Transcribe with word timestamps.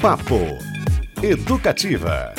Papo 0.00 0.36
Educativa. 1.20 2.32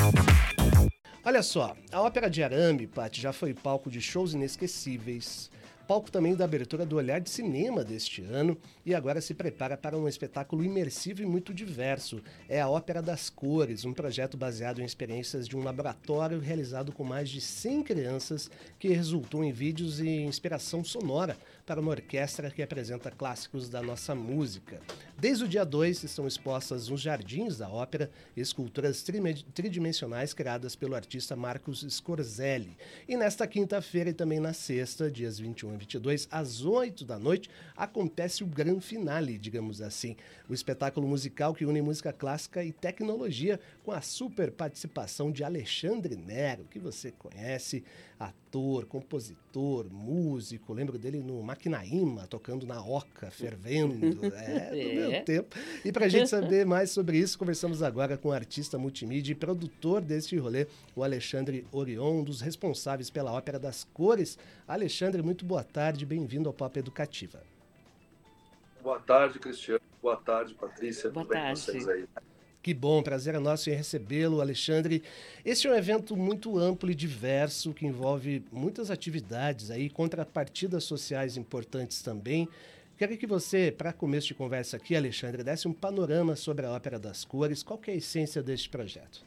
Olha 1.26 1.44
só, 1.44 1.76
a 1.92 2.02
Ópera 2.02 2.30
de 2.30 2.42
Arame, 2.42 2.88
Paty, 2.88 3.20
já 3.20 3.34
foi 3.34 3.54
palco 3.54 3.92
de 3.92 4.00
shows 4.00 4.34
inesquecíveis, 4.34 5.52
palco 5.86 6.10
também 6.10 6.36
da 6.36 6.46
abertura 6.46 6.86
do 6.86 6.96
Olhar 6.96 7.20
de 7.20 7.30
Cinema 7.30 7.84
deste 7.84 8.22
ano 8.22 8.58
e 8.86 8.96
agora 8.96 9.20
se 9.20 9.34
prepara 9.34 9.76
para 9.76 9.98
um 9.98 10.08
espetáculo 10.08 10.64
imersivo 10.64 11.22
e 11.22 11.26
muito 11.26 11.54
diverso. 11.54 12.22
É 12.48 12.62
a 12.62 12.70
Ópera 12.70 13.02
das 13.02 13.30
Cores, 13.30 13.84
um 13.84 13.92
projeto 13.92 14.38
baseado 14.38 14.80
em 14.80 14.86
experiências 14.86 15.46
de 15.46 15.58
um 15.58 15.64
laboratório 15.64 16.40
realizado 16.40 16.94
com 16.94 17.04
mais 17.04 17.28
de 17.28 17.42
100 17.42 17.84
crianças 17.84 18.50
que 18.78 18.90
resultou 18.90 19.44
em 19.44 19.52
vídeos 19.52 20.00
e 20.00 20.08
inspiração 20.08 20.82
sonora 20.84 21.36
para 21.66 21.82
uma 21.82 21.92
orquestra 21.92 22.52
que 22.52 22.62
apresenta 22.62 23.12
clássicos 23.12 23.68
da 23.68 23.82
nossa 23.82 24.16
música. 24.16 24.80
Desde 25.20 25.44
o 25.44 25.48
dia 25.50 25.66
2 25.66 26.06
estão 26.06 26.26
expostas 26.26 26.88
nos 26.88 27.02
jardins 27.02 27.58
da 27.58 27.68
ópera 27.68 28.10
esculturas 28.38 29.04
tridimensionais 29.54 30.34
criadas 30.34 30.78
pelo 30.78 30.96
artista 30.96 31.36
Marcos 31.36 31.86
Scorzelli. 31.90 32.78
E 33.06 33.18
nesta 33.18 33.46
quinta-feira 33.46 34.12
e 34.12 34.14
também 34.14 34.40
na 34.40 34.54
sexta, 34.54 35.12
dias 35.12 35.38
21 35.38 35.74
e 35.74 35.78
22, 35.78 36.28
às 36.32 36.64
8 36.64 37.04
da 37.04 37.20
noite, 37.20 37.50
acontece 37.76 38.46
o 38.46 38.48
grande 38.48 38.80
finale, 38.80 39.38
digamos 39.38 39.82
assim. 39.82 40.16
O 40.48 40.54
espetáculo 40.54 41.06
musical 41.06 41.54
que 41.54 41.66
une 41.66 41.82
música 41.82 42.14
clássica 42.14 42.64
e 42.64 42.72
tecnologia 42.72 43.60
com 43.84 43.92
a 43.92 44.00
super 44.00 44.52
participação 44.52 45.34
de 45.34 45.44
Alexandre 45.44 46.16
Nero, 46.16 46.64
que 46.72 46.80
você 46.80 47.12
conhece, 47.12 47.84
ator, 48.18 48.86
compositor, 48.86 49.90
músico. 49.90 50.74
Lembro 50.74 50.98
dele 50.98 51.20
no 51.20 51.42
Maquinaíma, 51.42 52.28
tocando 52.28 52.66
na 52.66 52.82
Oca, 52.82 53.30
fervendo. 53.30 54.20
É, 54.40 54.70
do 54.70 54.96
meu 54.96 55.09
é. 55.12 55.22
tempo. 55.24 55.56
E 55.84 55.92
para 55.92 56.06
a 56.06 56.10
gente 56.10 56.30
saber 56.30 56.66
mais 56.66 56.92
sobre 56.92 57.18
isso, 57.18 57.38
conversamos 57.38 57.82
agora 57.84 58.18
com 58.18 58.30
o 58.30 58.32
artista 58.32 58.78
multimídia 58.78 59.32
e 59.32 59.36
produtor 59.36 60.02
deste 60.02 60.38
rolê, 60.38 60.68
o 60.96 61.04
Alexandre 61.04 61.66
Orion, 61.72 62.20
um 62.20 62.24
dos 62.24 62.42
responsáveis 62.42 63.10
pela 63.10 63.32
Ópera 63.32 63.60
das 63.60 63.84
Cores. 63.94 64.38
Alexandre, 64.68 65.22
muito 65.22 65.46
boa 65.46 65.64
tarde, 65.64 66.06
bem-vindo 66.06 66.50
ao 66.50 66.54
Papo 66.54 66.80
Educativa. 66.80 67.42
Boa 68.82 69.00
tarde, 69.00 69.40
Cristiano. 69.40 69.82
Boa 70.02 70.18
tarde, 70.18 70.54
Patrícia. 70.54 71.10
Boa 71.10 71.26
Tudo 71.26 71.34
tarde. 71.34 71.62
bem 71.66 71.76
com 71.76 71.86
vocês 71.86 71.88
aí? 71.88 72.08
Que 72.62 72.74
bom, 72.74 73.02
prazer 73.02 73.36
é 73.36 73.40
nosso 73.40 73.70
em 73.70 73.74
recebê-lo, 73.74 74.42
Alexandre. 74.42 75.02
Este 75.46 75.68
é 75.68 75.72
um 75.72 75.76
evento 75.76 76.16
muito 76.18 76.58
amplo 76.58 76.92
e 76.92 76.96
diverso 76.96 77.74
que 77.74 77.86
envolve 77.86 78.44
muitas 78.52 78.92
atividades 78.92 79.72
aí, 79.72 79.90
contrapartidas 79.90 80.84
sociais 80.84 81.38
importantes 81.38 82.02
também. 82.02 82.50
Quero 83.00 83.18
que 83.18 83.26
você, 83.26 83.72
para 83.72 83.94
começo 83.94 84.28
de 84.28 84.36
conversa 84.36 84.76
aqui, 84.76 84.94
Alexandre, 84.94 85.42
desse 85.42 85.70
um 85.70 85.74
panorama 85.74 86.36
sobre 86.36 86.66
a 86.66 86.72
Ópera 86.72 87.00
das 87.00 87.24
Cores. 87.24 87.64
Qual 87.64 87.80
é 87.88 87.92
a 87.92 87.96
essência 87.96 88.44
deste 88.44 88.68
projeto? 88.68 89.26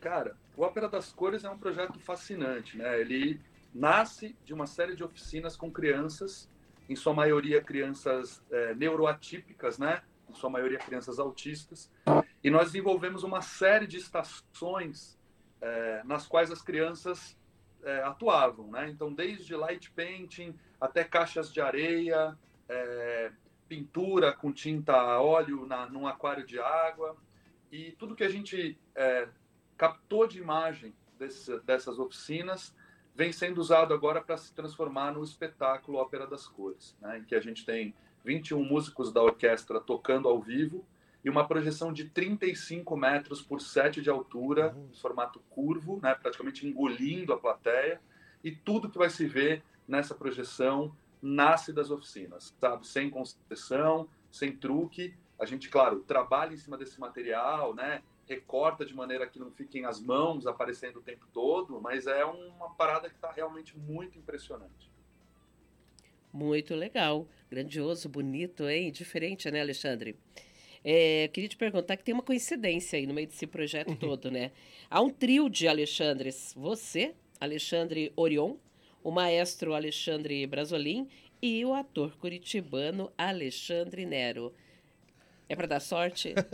Cara, 0.00 0.34
o 0.56 0.62
Ópera 0.62 0.88
das 0.88 1.12
Cores 1.12 1.44
é 1.44 1.50
um 1.50 1.58
projeto 1.58 2.00
fascinante, 2.00 2.78
né? 2.78 2.98
Ele 2.98 3.38
nasce 3.74 4.34
de 4.46 4.54
uma 4.54 4.66
série 4.66 4.96
de 4.96 5.04
oficinas 5.04 5.58
com 5.58 5.70
crianças, 5.70 6.48
em 6.88 6.96
sua 6.96 7.12
maioria 7.12 7.60
crianças 7.60 8.42
é, 8.50 8.74
neuroatípicas, 8.74 9.76
né? 9.76 10.00
Em 10.30 10.32
sua 10.32 10.48
maioria 10.48 10.78
crianças 10.78 11.18
autistas. 11.18 11.90
E 12.42 12.48
nós 12.48 12.68
desenvolvemos 12.68 13.24
uma 13.24 13.42
série 13.42 13.86
de 13.86 13.98
estações 13.98 15.18
é, 15.60 16.00
nas 16.02 16.26
quais 16.26 16.50
as 16.50 16.62
crianças 16.62 17.36
é, 17.84 18.02
atuavam, 18.02 18.70
né? 18.70 18.88
Então, 18.90 19.12
desde 19.12 19.54
light 19.54 19.90
painting 19.90 20.54
até 20.80 21.04
caixas 21.04 21.52
de 21.52 21.60
areia, 21.60 22.36
é, 22.68 23.30
pintura 23.68 24.32
com 24.32 24.52
tinta 24.52 24.94
a 24.94 25.20
óleo 25.20 25.66
na, 25.66 25.86
num 25.88 26.06
aquário 26.06 26.46
de 26.46 26.58
água 26.58 27.16
e 27.70 27.92
tudo 27.92 28.14
que 28.14 28.24
a 28.24 28.28
gente 28.28 28.78
é, 28.94 29.28
captou 29.76 30.26
de 30.26 30.38
imagem 30.38 30.94
desse, 31.18 31.58
dessas 31.60 31.98
oficinas 31.98 32.74
vem 33.14 33.32
sendo 33.32 33.60
usado 33.60 33.94
agora 33.94 34.20
para 34.20 34.36
se 34.36 34.52
transformar 34.52 35.12
no 35.12 35.22
espetáculo 35.22 35.98
Ópera 35.98 36.26
das 36.26 36.46
Cores, 36.46 36.96
né? 37.00 37.18
em 37.18 37.24
que 37.24 37.34
a 37.34 37.40
gente 37.40 37.64
tem 37.64 37.94
21 38.24 38.62
músicos 38.64 39.12
da 39.12 39.22
orquestra 39.22 39.80
tocando 39.80 40.28
ao 40.28 40.40
vivo 40.40 40.84
e 41.24 41.30
uma 41.30 41.48
projeção 41.48 41.92
de 41.92 42.04
35 42.04 42.96
metros 42.96 43.40
por 43.40 43.60
7 43.60 44.02
de 44.02 44.10
altura, 44.10 44.74
uhum. 44.74 44.90
em 44.92 44.94
formato 44.94 45.40
curvo, 45.48 45.98
né, 46.02 46.14
praticamente 46.14 46.66
engolindo 46.66 47.32
a 47.32 47.38
plateia, 47.38 48.00
e 48.42 48.52
tudo 48.52 48.90
que 48.90 48.98
vai 48.98 49.08
se 49.08 49.26
ver 49.26 49.62
nessa 49.88 50.14
projeção 50.14 50.94
nasce 51.22 51.72
das 51.72 51.90
oficinas, 51.90 52.54
sabe? 52.60 52.86
Sem 52.86 53.08
concessão, 53.08 54.06
sem 54.30 54.54
truque. 54.54 55.14
A 55.38 55.46
gente, 55.46 55.70
claro, 55.70 56.00
trabalha 56.00 56.52
em 56.52 56.58
cima 56.58 56.76
desse 56.76 57.00
material, 57.00 57.74
né? 57.74 58.02
Recorta 58.26 58.84
de 58.84 58.94
maneira 58.94 59.26
que 59.26 59.38
não 59.38 59.50
fiquem 59.50 59.86
as 59.86 59.98
mãos 60.00 60.46
aparecendo 60.46 60.98
o 60.98 61.02
tempo 61.02 61.26
todo, 61.32 61.80
mas 61.80 62.06
é 62.06 62.22
uma 62.26 62.74
parada 62.74 63.08
que 63.08 63.14
está 63.14 63.32
realmente 63.32 63.76
muito 63.78 64.18
impressionante. 64.18 64.92
Muito 66.30 66.74
legal, 66.74 67.26
grandioso, 67.50 68.08
bonito, 68.08 68.68
hein? 68.68 68.92
Diferente, 68.92 69.50
né, 69.50 69.62
Alexandre? 69.62 70.18
É, 70.84 71.28
queria 71.28 71.48
te 71.48 71.56
perguntar 71.56 71.96
que 71.96 72.04
tem 72.04 72.12
uma 72.12 72.22
coincidência 72.22 72.98
aí 72.98 73.06
no 73.06 73.14
meio 73.14 73.26
desse 73.26 73.46
projeto 73.46 73.90
uhum. 73.90 73.96
todo, 74.18 74.30
né? 74.30 74.52
Há 74.90 75.00
um 75.00 75.08
trio 75.08 75.48
de 75.48 75.66
Alexandres. 75.66 76.52
Você, 76.54 77.14
Alexandre 77.40 78.12
Orion, 78.14 78.56
o 79.02 79.10
maestro 79.10 79.74
Alexandre 79.74 80.46
Brasolim 80.46 81.08
e 81.40 81.64
o 81.64 81.72
ator 81.72 82.14
curitibano 82.18 83.10
Alexandre 83.16 84.04
Nero. 84.04 84.54
É 85.48 85.56
para 85.56 85.66
dar 85.66 85.80
sorte? 85.80 86.34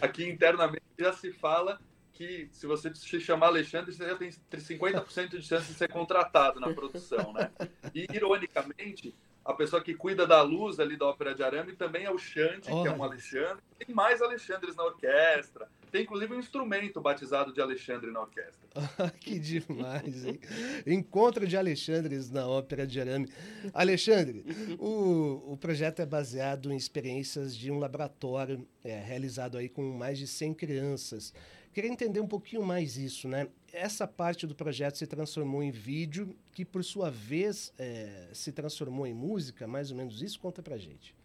Aqui 0.00 0.24
internamente 0.24 0.84
já 0.98 1.12
se 1.12 1.32
fala 1.32 1.80
que 2.12 2.48
se 2.52 2.66
você 2.66 2.94
se 2.94 3.20
chamar 3.20 3.48
Alexandre, 3.48 3.92
você 3.92 4.06
já 4.06 4.16
tem 4.16 4.30
50% 4.30 5.30
de 5.30 5.42
chance 5.42 5.72
de 5.72 5.78
ser 5.78 5.88
contratado 5.88 6.60
na 6.60 6.72
produção, 6.72 7.32
né? 7.32 7.50
E, 7.94 8.06
ironicamente, 8.12 9.14
a 9.44 9.52
pessoa 9.52 9.82
que 9.82 9.94
cuida 9.94 10.26
da 10.26 10.40
luz 10.40 10.80
ali 10.80 10.96
da 10.96 11.06
Ópera 11.06 11.34
de 11.34 11.42
Arame 11.42 11.76
também 11.76 12.04
é 12.04 12.10
o 12.10 12.16
Xande, 12.16 12.70
oh. 12.70 12.82
que 12.82 12.88
é 12.88 12.92
um 12.92 13.02
Alexandre. 13.02 13.62
Tem 13.78 13.94
mais 13.94 14.22
Alexandres 14.22 14.74
na 14.74 14.84
orquestra. 14.84 15.68
Tem 15.92 16.02
inclusive 16.02 16.34
um 16.34 16.40
instrumento 16.40 17.00
batizado 17.00 17.52
de 17.52 17.60
Alexandre 17.60 18.10
na 18.10 18.22
orquestra. 18.22 18.68
que 19.20 19.38
demais, 19.38 20.24
hein? 20.24 20.40
Encontro 20.86 21.46
de 21.46 21.56
Alexandres 21.56 22.30
na 22.30 22.48
Ópera 22.48 22.86
de 22.86 23.00
Arame. 23.00 23.30
Alexandre, 23.72 24.44
o, 24.78 25.52
o 25.52 25.56
projeto 25.56 26.00
é 26.00 26.06
baseado 26.06 26.72
em 26.72 26.76
experiências 26.76 27.54
de 27.54 27.70
um 27.70 27.78
laboratório 27.78 28.66
é, 28.82 28.98
realizado 28.98 29.58
aí 29.58 29.68
com 29.68 29.82
mais 29.92 30.18
de 30.18 30.26
100 30.26 30.54
crianças. 30.54 31.32
Queria 31.74 31.90
entender 31.90 32.20
um 32.20 32.28
pouquinho 32.28 32.62
mais 32.62 32.96
isso, 32.96 33.26
né? 33.26 33.48
Essa 33.72 34.06
parte 34.06 34.46
do 34.46 34.54
projeto 34.54 34.96
se 34.96 35.08
transformou 35.08 35.60
em 35.60 35.72
vídeo, 35.72 36.36
que 36.52 36.64
por 36.64 36.84
sua 36.84 37.10
vez 37.10 37.74
é, 37.76 38.28
se 38.32 38.52
transformou 38.52 39.04
em 39.08 39.12
música, 39.12 39.66
mais 39.66 39.90
ou 39.90 39.96
menos 39.96 40.22
isso? 40.22 40.38
Conta 40.38 40.62
pra 40.62 40.78
gente. 40.78 41.16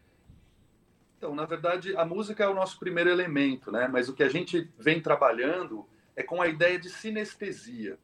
Então, 1.19 1.35
na 1.35 1.45
verdade, 1.45 1.95
a 1.95 2.03
música 2.03 2.43
é 2.43 2.47
o 2.47 2.55
nosso 2.55 2.79
primeiro 2.79 3.11
elemento, 3.11 3.71
né? 3.71 3.87
Mas 3.87 4.09
o 4.09 4.13
que 4.15 4.23
a 4.23 4.29
gente 4.29 4.67
vem 4.75 4.99
trabalhando 4.99 5.87
é 6.15 6.23
com 6.23 6.41
a 6.41 6.47
ideia 6.47 6.79
de 6.79 6.89
sinestesia. 6.89 7.99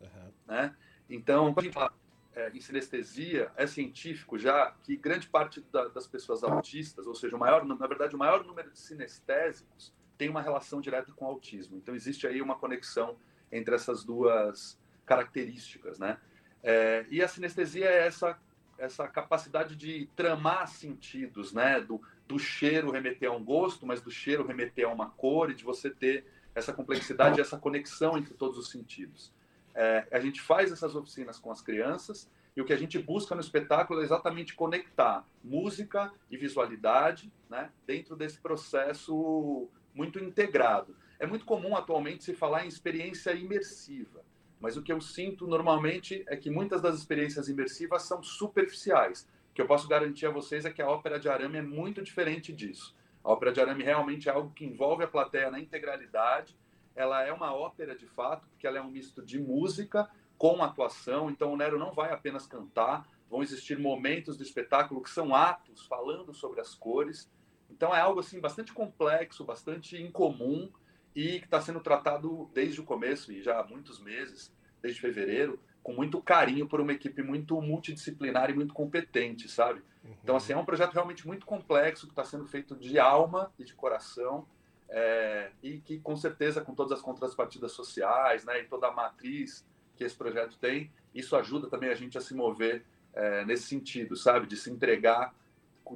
Uhum. 0.00 0.32
Né? 0.44 0.74
Então, 1.08 1.54
quando 1.54 1.60
a 1.60 1.62
gente 1.62 1.74
fala 1.74 1.94
é, 2.34 2.50
em 2.50 2.60
sinestesia, 2.60 3.52
é 3.54 3.64
científico 3.64 4.36
já 4.36 4.74
que 4.82 4.96
grande 4.96 5.28
parte 5.28 5.60
da, 5.70 5.86
das 5.86 6.08
pessoas 6.08 6.42
autistas, 6.42 7.06
ou 7.06 7.14
seja, 7.14 7.36
o 7.36 7.38
maior, 7.38 7.64
na 7.64 7.86
verdade, 7.86 8.16
o 8.16 8.18
maior 8.18 8.42
número 8.42 8.72
de 8.72 8.78
sinestésicos 8.80 9.94
tem 10.16 10.28
uma 10.28 10.42
relação 10.42 10.80
direta 10.80 11.12
com 11.12 11.24
o 11.24 11.28
autismo. 11.28 11.76
Então, 11.76 11.94
existe 11.94 12.26
aí 12.26 12.40
uma 12.40 12.56
conexão 12.56 13.16
entre 13.50 13.74
essas 13.74 14.04
duas 14.04 14.78
características, 15.06 15.98
né? 15.98 16.18
É, 16.62 17.04
e 17.10 17.22
a 17.22 17.28
sinestesia 17.28 17.86
é 17.86 18.06
essa, 18.06 18.38
essa 18.78 19.06
capacidade 19.06 19.76
de 19.76 20.08
tramar 20.16 20.66
sentidos, 20.68 21.52
né? 21.52 21.80
Do, 21.80 22.00
do 22.26 22.38
cheiro 22.38 22.90
remeter 22.90 23.28
a 23.28 23.32
um 23.32 23.44
gosto, 23.44 23.86
mas 23.86 24.00
do 24.00 24.10
cheiro 24.10 24.46
remeter 24.46 24.86
a 24.86 24.92
uma 24.92 25.10
cor 25.10 25.50
e 25.50 25.54
de 25.54 25.64
você 25.64 25.90
ter 25.90 26.24
essa 26.54 26.72
complexidade, 26.72 27.40
essa 27.40 27.58
conexão 27.58 28.16
entre 28.16 28.32
todos 28.34 28.56
os 28.56 28.70
sentidos. 28.70 29.32
É, 29.74 30.06
a 30.12 30.20
gente 30.20 30.40
faz 30.40 30.70
essas 30.70 30.94
oficinas 30.94 31.38
com 31.38 31.50
as 31.50 31.60
crianças 31.60 32.30
e 32.56 32.60
o 32.60 32.64
que 32.64 32.72
a 32.72 32.76
gente 32.76 32.98
busca 32.98 33.34
no 33.34 33.40
espetáculo 33.40 34.00
é 34.00 34.04
exatamente 34.04 34.54
conectar 34.54 35.26
música 35.42 36.12
e 36.30 36.36
visualidade 36.36 37.32
né, 37.50 37.70
dentro 37.84 38.14
desse 38.14 38.38
processo 38.38 39.68
muito 39.94 40.18
integrado. 40.18 40.96
É 41.18 41.26
muito 41.26 41.44
comum 41.44 41.76
atualmente 41.76 42.24
se 42.24 42.34
falar 42.34 42.64
em 42.64 42.68
experiência 42.68 43.32
imersiva, 43.32 44.24
mas 44.60 44.76
o 44.76 44.82
que 44.82 44.92
eu 44.92 45.00
sinto 45.00 45.46
normalmente 45.46 46.24
é 46.26 46.36
que 46.36 46.50
muitas 46.50 46.82
das 46.82 46.96
experiências 46.98 47.48
imersivas 47.48 48.02
são 48.02 48.22
superficiais. 48.22 49.28
O 49.50 49.54
que 49.54 49.62
eu 49.62 49.66
posso 49.66 49.86
garantir 49.86 50.26
a 50.26 50.30
vocês 50.30 50.64
é 50.64 50.70
que 50.72 50.82
a 50.82 50.88
ópera 50.88 51.18
de 51.18 51.28
arame 51.28 51.58
é 51.58 51.62
muito 51.62 52.02
diferente 52.02 52.52
disso. 52.52 52.94
A 53.22 53.30
ópera 53.30 53.52
de 53.52 53.60
arame 53.60 53.84
realmente 53.84 54.28
é 54.28 54.32
algo 54.32 54.50
que 54.50 54.64
envolve 54.64 55.04
a 55.04 55.08
plateia 55.08 55.50
na 55.50 55.60
integralidade. 55.60 56.58
Ela 56.94 57.22
é 57.22 57.32
uma 57.32 57.54
ópera 57.54 57.96
de 57.96 58.06
fato, 58.06 58.46
porque 58.48 58.66
ela 58.66 58.78
é 58.78 58.82
um 58.82 58.90
misto 58.90 59.22
de 59.22 59.38
música 59.38 60.10
com 60.36 60.62
atuação. 60.62 61.30
Então 61.30 61.52
o 61.52 61.56
Nero 61.56 61.78
não 61.78 61.92
vai 61.92 62.12
apenas 62.12 62.46
cantar, 62.46 63.08
vão 63.30 63.42
existir 63.42 63.78
momentos 63.78 64.36
do 64.36 64.42
espetáculo 64.42 65.02
que 65.02 65.10
são 65.10 65.34
atos 65.34 65.86
falando 65.86 66.34
sobre 66.34 66.60
as 66.60 66.74
cores. 66.74 67.30
Então 67.74 67.94
é 67.94 68.00
algo 68.00 68.20
assim 68.20 68.40
bastante 68.40 68.72
complexo, 68.72 69.44
bastante 69.44 70.00
incomum 70.00 70.70
e 71.14 71.40
que 71.40 71.44
está 71.44 71.60
sendo 71.60 71.80
tratado 71.80 72.50
desde 72.54 72.80
o 72.80 72.84
começo 72.84 73.32
e 73.32 73.42
já 73.42 73.60
há 73.60 73.64
muitos 73.64 73.98
meses, 73.98 74.52
desde 74.80 75.00
fevereiro, 75.00 75.58
com 75.82 75.92
muito 75.92 76.20
carinho 76.22 76.68
por 76.68 76.80
uma 76.80 76.92
equipe 76.92 77.22
muito 77.22 77.60
multidisciplinar 77.60 78.48
e 78.50 78.54
muito 78.54 78.72
competente, 78.72 79.48
sabe? 79.48 79.82
Uhum. 80.04 80.14
Então 80.22 80.36
assim 80.36 80.52
é 80.52 80.56
um 80.56 80.64
projeto 80.64 80.92
realmente 80.92 81.26
muito 81.26 81.44
complexo 81.44 82.06
que 82.06 82.12
está 82.12 82.24
sendo 82.24 82.46
feito 82.46 82.76
de 82.76 82.98
alma 82.98 83.52
e 83.58 83.64
de 83.64 83.74
coração 83.74 84.46
é, 84.88 85.50
e 85.62 85.80
que 85.80 85.98
com 85.98 86.16
certeza 86.16 86.60
com 86.60 86.74
todas 86.74 86.92
as 86.92 87.02
contrapartidas 87.02 87.72
sociais, 87.72 88.44
né, 88.44 88.60
e 88.60 88.64
toda 88.66 88.86
a 88.86 88.92
matriz 88.92 89.66
que 89.96 90.04
esse 90.04 90.14
projeto 90.14 90.56
tem, 90.58 90.92
isso 91.14 91.36
ajuda 91.36 91.68
também 91.68 91.90
a 91.90 91.94
gente 91.94 92.16
a 92.16 92.20
se 92.20 92.34
mover 92.34 92.84
é, 93.12 93.44
nesse 93.44 93.64
sentido, 93.64 94.16
sabe? 94.16 94.46
De 94.46 94.56
se 94.56 94.70
entregar 94.70 95.34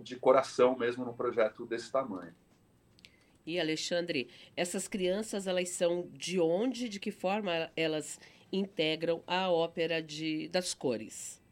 de 0.02 0.17
coração 0.17 0.76
mesmo 0.76 1.05
num 1.05 1.12
projeto 1.12 1.64
desse 1.67 1.90
tamanho. 1.90 2.35
E 3.46 3.58
Alexandre, 3.58 4.29
essas 4.55 4.87
crianças 4.87 5.46
elas 5.46 5.70
são 5.70 6.08
de 6.12 6.38
onde, 6.38 6.88
de 6.88 7.00
que 7.00 7.11
forma 7.11 7.70
elas 7.75 8.20
integram 8.52 9.23
a 9.26 9.50
ópera 9.50 10.02
de, 10.02 10.49
das 10.49 10.75
cores? 10.75 11.43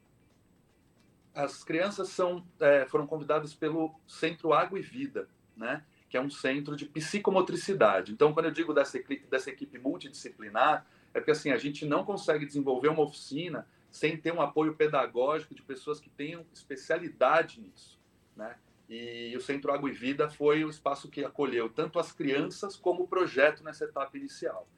As 1.34 1.64
crianças 1.64 2.08
são, 2.10 2.46
é, 2.60 2.86
foram 2.86 3.06
convidadas 3.06 3.54
pelo 3.54 3.94
Centro 4.06 4.52
Água 4.52 4.78
e 4.78 4.82
Vida, 4.82 5.28
né? 5.56 5.84
que 6.08 6.16
é 6.16 6.20
um 6.20 6.30
centro 6.30 6.76
de 6.76 6.86
psicomotricidade. 6.86 8.12
Então, 8.12 8.32
quando 8.32 8.46
eu 8.46 8.52
digo 8.52 8.72
dessa 8.72 8.96
equipe, 8.96 9.26
dessa 9.26 9.50
equipe 9.50 9.78
multidisciplinar, 9.78 10.86
é 11.12 11.18
porque 11.18 11.30
assim 11.30 11.50
a 11.50 11.58
gente 11.58 11.84
não 11.84 12.04
consegue 12.04 12.46
desenvolver 12.46 12.88
uma 12.88 13.02
oficina 13.02 13.66
sem 13.90 14.16
ter 14.16 14.32
um 14.32 14.40
apoio 14.40 14.74
pedagógico 14.74 15.54
de 15.54 15.62
pessoas 15.62 15.98
que 15.98 16.10
tenham 16.10 16.44
especialidade 16.52 17.60
nisso, 17.60 17.95
né? 18.36 18.56
E 18.88 19.34
o 19.36 19.40
Centro 19.40 19.72
Água 19.72 19.90
e 19.90 19.92
Vida 19.92 20.28
foi 20.28 20.64
o 20.64 20.70
espaço 20.70 21.08
que 21.08 21.24
acolheu 21.24 21.68
tanto 21.68 21.98
as 21.98 22.12
crianças 22.12 22.76
como 22.76 23.02
o 23.02 23.08
projeto 23.08 23.64
nessa 23.64 23.84
etapa 23.84 24.16
inicial. 24.16 24.68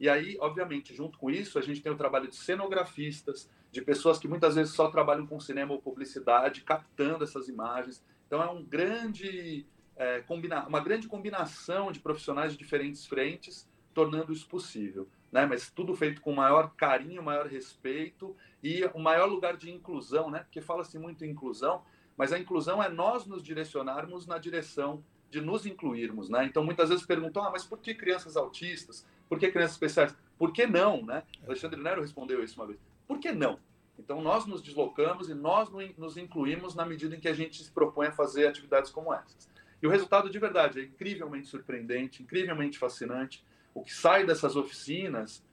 E 0.00 0.08
aí, 0.08 0.38
obviamente, 0.40 0.94
junto 0.94 1.18
com 1.18 1.28
isso, 1.28 1.58
a 1.58 1.62
gente 1.62 1.82
tem 1.82 1.92
o 1.92 1.96
trabalho 1.96 2.28
de 2.28 2.36
cenografistas, 2.36 3.50
de 3.70 3.82
pessoas 3.82 4.18
que 4.18 4.28
muitas 4.28 4.54
vezes 4.54 4.72
só 4.72 4.88
trabalham 4.88 5.26
com 5.26 5.38
cinema 5.38 5.74
ou 5.74 5.82
publicidade, 5.82 6.62
captando 6.62 7.24
essas 7.24 7.48
imagens. 7.48 8.02
Então, 8.26 8.42
é 8.42 8.48
um 8.48 8.62
grande, 8.62 9.66
é, 9.96 10.20
combina 10.20 10.66
uma 10.66 10.80
grande 10.80 11.06
combinação 11.06 11.92
de 11.92 12.00
profissionais 12.00 12.52
de 12.52 12.58
diferentes 12.58 13.04
frentes, 13.06 13.68
tornando 13.92 14.32
isso 14.32 14.48
possível 14.48 15.08
né? 15.30 15.46
Mas 15.46 15.70
tudo 15.70 15.94
feito 15.94 16.20
com 16.20 16.32
maior 16.32 16.72
carinho, 16.76 17.22
maior 17.22 17.46
respeito 17.46 18.34
e 18.62 18.84
o 18.94 18.98
maior 18.98 19.26
lugar 19.26 19.56
de 19.56 19.70
inclusão, 19.70 20.30
né? 20.30 20.40
Porque 20.40 20.60
fala-se 20.60 20.98
muito 20.98 21.24
em 21.24 21.30
inclusão, 21.30 21.82
mas 22.18 22.32
a 22.32 22.38
inclusão 22.38 22.82
é 22.82 22.88
nós 22.88 23.24
nos 23.24 23.42
direcionarmos 23.42 24.26
na 24.26 24.36
direção 24.36 25.04
de 25.30 25.40
nos 25.40 25.64
incluirmos, 25.64 26.28
né? 26.28 26.44
Então 26.44 26.64
muitas 26.64 26.88
vezes 26.88 27.06
perguntam, 27.06 27.44
ah, 27.44 27.50
mas 27.50 27.64
por 27.64 27.78
que 27.78 27.94
crianças 27.94 28.36
autistas? 28.36 29.06
Por 29.28 29.38
que 29.38 29.50
crianças 29.50 29.72
especiais? 29.72 30.14
Por 30.36 30.52
que 30.52 30.66
não, 30.66 31.04
né? 31.04 31.22
Alexandre 31.46 31.80
Nero 31.80 32.00
respondeu 32.00 32.42
isso 32.42 32.58
uma 32.58 32.66
vez. 32.66 32.80
Por 33.06 33.18
que 33.20 33.30
não? 33.30 33.60
Então 33.98 34.20
nós 34.20 34.46
nos 34.46 34.60
deslocamos 34.60 35.28
e 35.28 35.34
nós 35.34 35.68
nos 35.96 36.16
incluímos 36.16 36.74
na 36.74 36.84
medida 36.84 37.14
em 37.14 37.20
que 37.20 37.28
a 37.28 37.34
gente 37.34 37.62
se 37.62 37.70
propõe 37.70 38.08
a 38.08 38.12
fazer 38.12 38.46
atividades 38.46 38.90
como 38.90 39.14
essas. 39.14 39.48
E 39.80 39.86
o 39.86 39.90
resultado 39.90 40.28
de 40.28 40.38
verdade 40.38 40.80
é 40.80 40.84
incrivelmente 40.84 41.46
surpreendente, 41.46 42.22
incrivelmente 42.22 42.78
fascinante 42.78 43.44
o 43.74 43.82
que 43.82 43.94
sai 43.94 44.26
dessas 44.26 44.56
oficinas, 44.56 45.44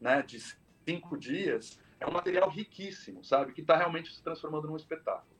né, 0.00 0.22
de 0.22 0.38
cinco 0.86 1.18
dias, 1.18 1.78
é 2.00 2.06
um 2.06 2.12
material 2.12 2.48
riquíssimo, 2.48 3.22
sabe? 3.24 3.52
Que 3.52 3.60
está 3.60 3.76
realmente 3.76 4.12
se 4.12 4.22
transformando 4.22 4.68
num 4.68 4.76
espetáculo. 4.76 5.33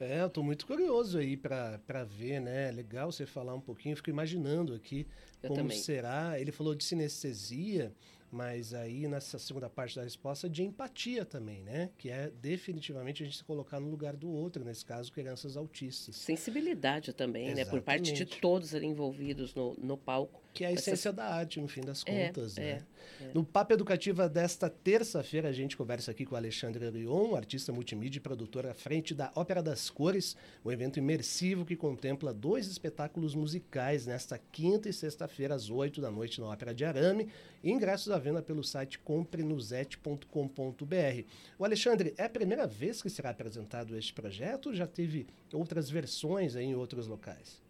É, 0.00 0.22
eu 0.22 0.28
estou 0.28 0.42
muito 0.42 0.66
curioso 0.66 1.18
aí 1.18 1.36
para 1.36 2.04
ver, 2.08 2.40
né? 2.40 2.70
Legal 2.70 3.12
você 3.12 3.26
falar 3.26 3.54
um 3.54 3.60
pouquinho, 3.60 3.94
fico 3.94 4.08
imaginando 4.08 4.72
aqui 4.72 5.06
eu 5.42 5.48
como 5.48 5.60
também. 5.62 5.76
será. 5.76 6.40
Ele 6.40 6.50
falou 6.50 6.74
de 6.74 6.82
sinestesia, 6.82 7.92
mas 8.32 8.72
aí 8.72 9.06
nessa 9.06 9.38
segunda 9.38 9.68
parte 9.68 9.96
da 9.96 10.02
resposta 10.02 10.48
de 10.48 10.62
empatia 10.62 11.26
também, 11.26 11.62
né? 11.62 11.90
Que 11.98 12.08
é 12.08 12.30
definitivamente 12.40 13.22
a 13.22 13.26
gente 13.26 13.36
se 13.36 13.44
colocar 13.44 13.78
no 13.78 13.90
lugar 13.90 14.16
do 14.16 14.30
outro, 14.30 14.64
nesse 14.64 14.84
caso 14.86 15.12
crianças 15.12 15.54
autistas. 15.54 16.16
Sensibilidade 16.16 17.12
também, 17.12 17.48
Exatamente. 17.48 17.66
né? 17.66 17.70
Por 17.70 17.82
parte 17.82 18.12
de 18.12 18.24
todos 18.24 18.74
ali 18.74 18.86
envolvidos 18.86 19.54
no, 19.54 19.74
no 19.74 19.98
palco. 19.98 20.40
Que 20.52 20.64
é 20.64 20.68
a 20.68 20.72
essência 20.72 21.12
da 21.12 21.24
arte, 21.24 21.60
no 21.60 21.68
fim 21.68 21.80
das 21.80 22.02
é, 22.06 22.26
contas, 22.26 22.58
é, 22.58 22.60
né? 22.60 22.82
É, 23.20 23.24
é. 23.24 23.30
No 23.32 23.44
Papo 23.44 23.72
Educativa 23.72 24.28
desta 24.28 24.68
terça-feira, 24.68 25.48
a 25.48 25.52
gente 25.52 25.76
conversa 25.76 26.10
aqui 26.10 26.26
com 26.26 26.34
Alexandre 26.34 26.90
Leon, 26.90 27.36
artista 27.36 27.72
multimídia 27.72 28.18
e 28.18 28.20
produtor 28.20 28.66
à 28.66 28.74
frente 28.74 29.14
da 29.14 29.30
Ópera 29.34 29.62
das 29.62 29.88
Cores, 29.88 30.36
um 30.64 30.72
evento 30.72 30.98
imersivo 30.98 31.64
que 31.64 31.76
contempla 31.76 32.34
dois 32.34 32.66
espetáculos 32.66 33.34
musicais 33.34 34.06
nesta 34.06 34.38
quinta 34.50 34.88
e 34.88 34.92
sexta-feira, 34.92 35.54
às 35.54 35.70
oito 35.70 36.00
da 36.00 36.10
noite, 36.10 36.40
na 36.40 36.48
Ópera 36.48 36.74
de 36.74 36.84
Arame, 36.84 37.28
ingressos 37.62 38.10
à 38.10 38.18
venda 38.18 38.42
pelo 38.42 38.64
site 38.64 38.98
comprenuzete.com.br. 38.98 41.24
O 41.58 41.64
Alexandre, 41.64 42.12
é 42.16 42.24
a 42.24 42.30
primeira 42.30 42.66
vez 42.66 43.00
que 43.00 43.10
será 43.10 43.30
apresentado 43.30 43.96
este 43.96 44.12
projeto 44.12 44.66
ou 44.66 44.74
já 44.74 44.86
teve 44.86 45.26
outras 45.52 45.88
versões 45.88 46.56
em 46.56 46.74
outros 46.74 47.06
locais? 47.06 47.69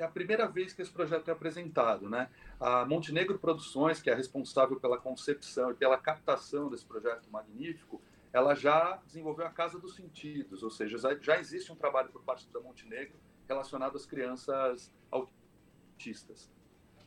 É 0.00 0.04
a 0.04 0.08
primeira 0.08 0.46
vez 0.46 0.72
que 0.72 0.82
esse 0.82 0.90
projeto 0.90 1.28
é 1.28 1.32
apresentado. 1.32 2.08
Né? 2.08 2.28
A 2.58 2.84
Montenegro 2.84 3.38
Produções, 3.38 4.00
que 4.00 4.10
é 4.10 4.14
responsável 4.14 4.78
pela 4.80 4.98
concepção 4.98 5.70
e 5.70 5.74
pela 5.74 5.98
captação 5.98 6.68
desse 6.68 6.84
projeto 6.84 7.30
magnífico, 7.30 8.00
ela 8.32 8.54
já 8.54 9.00
desenvolveu 9.06 9.46
a 9.46 9.50
Casa 9.50 9.78
dos 9.78 9.96
Sentidos, 9.96 10.62
ou 10.62 10.70
seja, 10.70 10.96
já 11.20 11.38
existe 11.38 11.72
um 11.72 11.76
trabalho 11.76 12.10
por 12.10 12.22
parte 12.22 12.48
da 12.52 12.60
Montenegro 12.60 13.18
relacionado 13.48 13.96
às 13.96 14.06
crianças 14.06 14.92
autistas. 15.10 16.50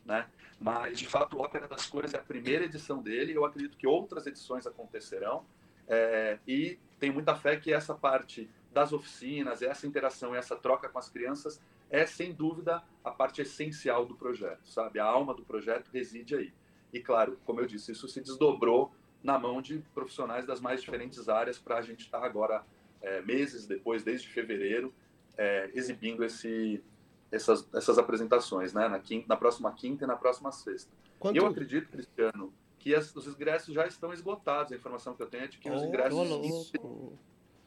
Né? 0.04 0.28
Mas, 0.60 0.98
de 0.98 1.08
fato, 1.08 1.38
Ópera 1.40 1.66
das 1.66 1.86
Cores 1.86 2.12
é 2.12 2.18
a 2.18 2.22
primeira 2.22 2.66
edição 2.66 3.02
dele, 3.02 3.32
eu 3.32 3.44
acredito 3.44 3.76
que 3.76 3.86
outras 3.86 4.26
edições 4.26 4.66
acontecerão, 4.66 5.46
é, 5.88 6.38
e 6.46 6.78
tenho 7.00 7.14
muita 7.14 7.34
fé 7.34 7.56
que 7.56 7.72
essa 7.72 7.94
parte 7.94 8.50
das 8.72 8.92
oficinas, 8.92 9.62
essa 9.62 9.86
interação, 9.86 10.34
essa 10.34 10.56
troca 10.56 10.88
com 10.88 10.98
as 10.98 11.08
crianças 11.08 11.60
é 11.90 12.06
sem 12.06 12.32
dúvida 12.32 12.82
a 13.04 13.10
parte 13.10 13.42
essencial 13.42 14.06
do 14.06 14.14
projeto, 14.14 14.66
sabe? 14.66 14.98
A 14.98 15.04
alma 15.04 15.34
do 15.34 15.44
projeto 15.44 15.90
reside 15.92 16.34
aí. 16.34 16.52
E 16.92 17.00
claro, 17.00 17.38
como 17.44 17.60
eu 17.60 17.66
disse, 17.66 17.92
isso 17.92 18.08
se 18.08 18.20
desdobrou 18.20 18.92
na 19.22 19.38
mão 19.38 19.60
de 19.60 19.78
profissionais 19.94 20.46
das 20.46 20.60
mais 20.60 20.80
diferentes 20.80 21.28
áreas 21.28 21.58
para 21.58 21.78
a 21.78 21.82
gente 21.82 22.00
estar 22.00 22.20
tá 22.20 22.26
agora 22.26 22.64
é, 23.00 23.20
meses 23.22 23.66
depois, 23.66 24.02
desde 24.02 24.28
fevereiro, 24.28 24.92
é, 25.36 25.70
exibindo 25.74 26.24
esse, 26.24 26.82
essas, 27.30 27.68
essas 27.74 27.98
apresentações, 27.98 28.72
né? 28.72 28.88
Na, 28.88 28.98
quinta, 28.98 29.26
na 29.28 29.36
próxima 29.36 29.72
quinta 29.72 30.04
e 30.04 30.06
na 30.06 30.16
próxima 30.16 30.52
sexta. 30.52 30.90
Quanto... 31.18 31.36
Eu 31.36 31.46
acredito, 31.46 31.88
Cristiano, 31.88 32.52
que 32.78 32.94
as, 32.94 33.14
os 33.16 33.26
ingressos 33.26 33.74
já 33.74 33.86
estão 33.86 34.12
esgotados. 34.12 34.72
A 34.72 34.76
informação 34.76 35.14
que 35.14 35.22
eu 35.22 35.26
tenho 35.26 35.44
é 35.44 35.48
de 35.48 35.58
que 35.58 35.70
oh, 35.70 35.74
os 35.74 35.82
ingressos, 35.82 36.72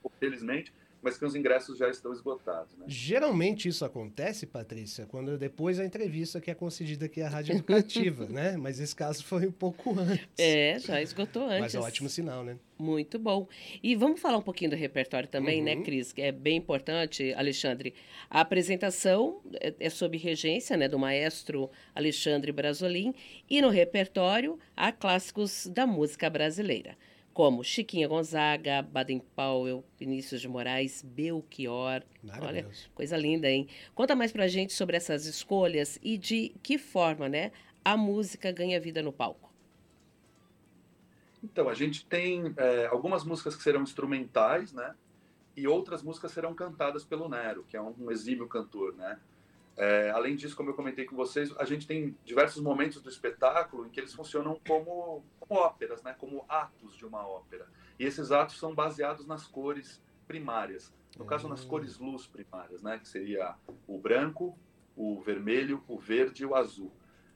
infelizmente, 0.05 0.73
mas 1.01 1.17
que 1.17 1.25
os 1.25 1.35
ingressos 1.35 1.77
já 1.77 1.89
estão 1.89 2.11
esgotados. 2.11 2.75
Né? 2.77 2.85
Geralmente 2.87 3.67
isso 3.67 3.85
acontece, 3.85 4.45
Patrícia, 4.45 5.05
quando 5.05 5.37
depois 5.37 5.77
da 5.77 5.85
entrevista 5.85 6.41
que 6.41 6.51
é 6.51 6.55
concedida 6.55 7.05
aqui 7.05 7.21
à 7.21 7.29
Rádio 7.29 7.53
Educativa, 7.55 8.25
né? 8.29 8.57
Mas 8.57 8.79
esse 8.79 8.95
caso 8.95 9.23
foi 9.23 9.47
um 9.47 9.51
pouco 9.51 9.97
antes. 9.97 10.27
É, 10.37 10.79
já 10.79 11.01
esgotou 11.01 11.43
antes. 11.43 11.59
Mas 11.59 11.75
é 11.75 11.79
um 11.79 11.83
ótimo 11.83 12.09
sinal, 12.09 12.43
né? 12.43 12.57
Muito 12.77 13.17
bom. 13.17 13.47
E 13.81 13.95
vamos 13.95 14.19
falar 14.19 14.37
um 14.37 14.41
pouquinho 14.41 14.71
do 14.71 14.75
repertório 14.75 15.27
também, 15.27 15.61
né, 15.61 15.71
uhum. 15.73 15.79
né, 15.79 15.85
Cris? 15.85 16.13
Que 16.13 16.21
é 16.21 16.31
bem 16.31 16.57
importante, 16.57 17.33
Alexandre. 17.33 17.93
A 18.29 18.41
apresentação 18.41 19.41
é, 19.55 19.73
é 19.79 19.89
sob 19.89 20.17
regência 20.17 20.77
né, 20.77 20.87
do 20.87 20.99
maestro 20.99 21.71
Alexandre 21.95 22.51
Brasolim 22.51 23.13
e 23.49 23.61
no 23.61 23.69
repertório 23.69 24.59
há 24.75 24.91
clássicos 24.91 25.67
da 25.67 25.87
música 25.87 26.29
brasileira 26.29 26.95
como 27.37 27.63
Chiquinha 27.63 28.07
Gonzaga, 28.07 28.81
Baden 28.81 29.19
Powell, 29.35 29.85
Vinícius 29.99 30.41
de 30.41 30.47
Moraes, 30.47 31.03
Belchior. 31.03 32.01
Olha, 32.41 32.67
coisa 32.95 33.15
linda, 33.15 33.47
hein? 33.47 33.67
Conta 33.93 34.15
mais 34.15 34.31
pra 34.31 34.47
gente 34.47 34.73
sobre 34.73 34.97
essas 34.97 35.27
escolhas 35.27 35.99
e 36.01 36.17
de 36.17 36.55
que 36.63 36.79
forma, 36.79 37.29
né, 37.29 37.51
a 37.85 37.95
música 37.95 38.51
ganha 38.51 38.81
vida 38.81 39.03
no 39.03 39.13
palco. 39.13 39.53
Então, 41.43 41.69
a 41.69 41.75
gente 41.75 42.07
tem 42.07 42.55
é, 42.57 42.87
algumas 42.87 43.23
músicas 43.23 43.55
que 43.55 43.61
serão 43.61 43.83
instrumentais, 43.83 44.73
né? 44.73 44.95
E 45.55 45.67
outras 45.67 46.01
músicas 46.01 46.31
serão 46.31 46.55
cantadas 46.55 47.05
pelo 47.05 47.29
Nero, 47.29 47.63
que 47.69 47.77
é 47.77 47.81
um 47.81 48.09
exímio 48.09 48.47
cantor, 48.47 48.95
né? 48.95 49.19
É, 49.77 50.09
além 50.09 50.35
disso, 50.35 50.55
como 50.55 50.71
eu 50.71 50.73
comentei 50.73 51.05
com 51.05 51.15
vocês, 51.15 51.55
a 51.59 51.63
gente 51.63 51.85
tem 51.85 52.17
diversos 52.25 52.61
momentos 52.63 52.99
do 52.99 53.09
espetáculo 53.09 53.85
em 53.85 53.89
que 53.89 53.99
eles 53.99 54.11
funcionam 54.11 54.59
como, 54.67 55.23
como 55.39 55.61
óperas, 55.61 56.01
né? 56.01 56.15
como 56.17 56.43
atos 56.49 56.97
de 56.97 57.05
uma 57.05 57.25
ópera. 57.27 57.67
E 57.99 58.03
esses 58.03 58.31
atos 58.31 58.57
são 58.57 58.73
baseados 58.73 59.27
nas 59.27 59.45
cores 59.45 60.01
primárias. 60.27 60.91
No 61.15 61.25
caso, 61.25 61.47
nas 61.47 61.63
hum. 61.63 61.67
cores 61.67 61.99
luz 61.99 62.25
primárias, 62.25 62.81
né? 62.81 62.97
que 62.97 63.07
seria 63.07 63.55
o 63.85 63.99
branco, 63.99 64.57
o 64.95 65.21
vermelho, 65.21 65.83
o 65.87 65.99
verde 65.99 66.41
e 66.41 66.45
o 66.45 66.55
azul. 66.55 66.91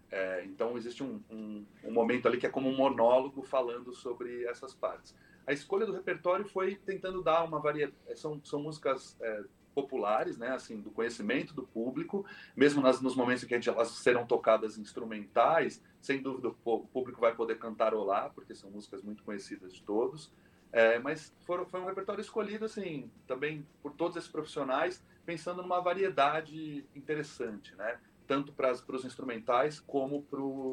É, 0.09 0.43
então, 0.45 0.75
existe 0.75 1.03
um, 1.03 1.21
um, 1.29 1.65
um, 1.83 1.91
momento 1.91 2.27
ali 2.27 2.37
que 2.37 2.47
é 2.47 2.49
como 2.49 2.67
um 2.67 2.75
monólogo 2.75 3.43
falando 3.43 3.93
sobre 3.93 4.45
essas 4.45 4.73
partes. 4.73 5.15
a 5.45 5.53
escolha 5.53 5.85
do 5.85 5.93
repertório 5.93 6.43
foi 6.43 6.75
tentando 6.75 7.23
dar 7.23 7.43
uma 7.43 7.59
variedade. 7.59 7.95
São, 8.15 8.43
são 8.43 8.61
músicas 8.61 9.15
é, 9.21 9.43
populares, 9.73 10.37
né, 10.37 10.49
assim, 10.49 10.79
do 10.79 10.91
conhecimento 10.91 11.53
do 11.53 11.63
público, 11.63 12.25
mesmo 12.55 12.81
nas, 12.81 13.01
nos 13.01 13.15
momentos 13.15 13.43
em 13.43 13.47
que 13.47 13.55
gente, 13.55 13.69
elas 13.69 13.89
serão 13.89 14.25
tocadas 14.25 14.77
instrumentais, 14.77 15.81
sem 16.01 16.21
dúvida 16.21 16.49
o 16.63 16.79
público 16.79 17.21
vai 17.21 17.35
poder 17.35 17.57
cantarolar, 17.57 18.31
porque 18.33 18.53
são 18.55 18.69
músicas 18.69 19.01
muito 19.01 19.23
conhecidas 19.23 19.73
de 19.73 19.83
todos. 19.83 20.31
É, 20.73 20.99
mas 20.99 21.33
foram, 21.45 21.65
foi 21.65 21.81
um 21.81 21.85
repertório 21.85 22.21
escolhido, 22.21 22.63
assim, 22.63 23.11
também 23.27 23.67
por 23.83 23.91
todos 23.91 24.15
esses 24.15 24.29
profissionais, 24.29 25.03
pensando 25.25 25.61
numa 25.61 25.81
variedade 25.81 26.85
interessante, 26.95 27.75
né? 27.75 27.99
Tanto 28.25 28.53
para 28.53 28.71
os 28.71 29.03
instrumentais 29.03 29.81
como 29.81 30.25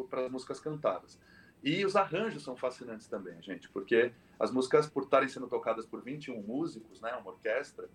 para 0.08 0.26
as 0.26 0.30
músicas 0.30 0.60
cantadas. 0.60 1.18
E 1.62 1.84
os 1.84 1.96
arranjos 1.96 2.44
são 2.44 2.56
fascinantes 2.56 3.08
também, 3.08 3.42
gente, 3.42 3.68
porque 3.70 4.12
as 4.38 4.52
músicas, 4.52 4.86
por 4.86 5.02
estarem 5.02 5.28
sendo 5.28 5.48
tocadas 5.48 5.84
por 5.84 6.00
21 6.00 6.40
músicos, 6.42 7.00
né, 7.00 7.12
uma 7.16 7.32
orquestra, 7.32 7.88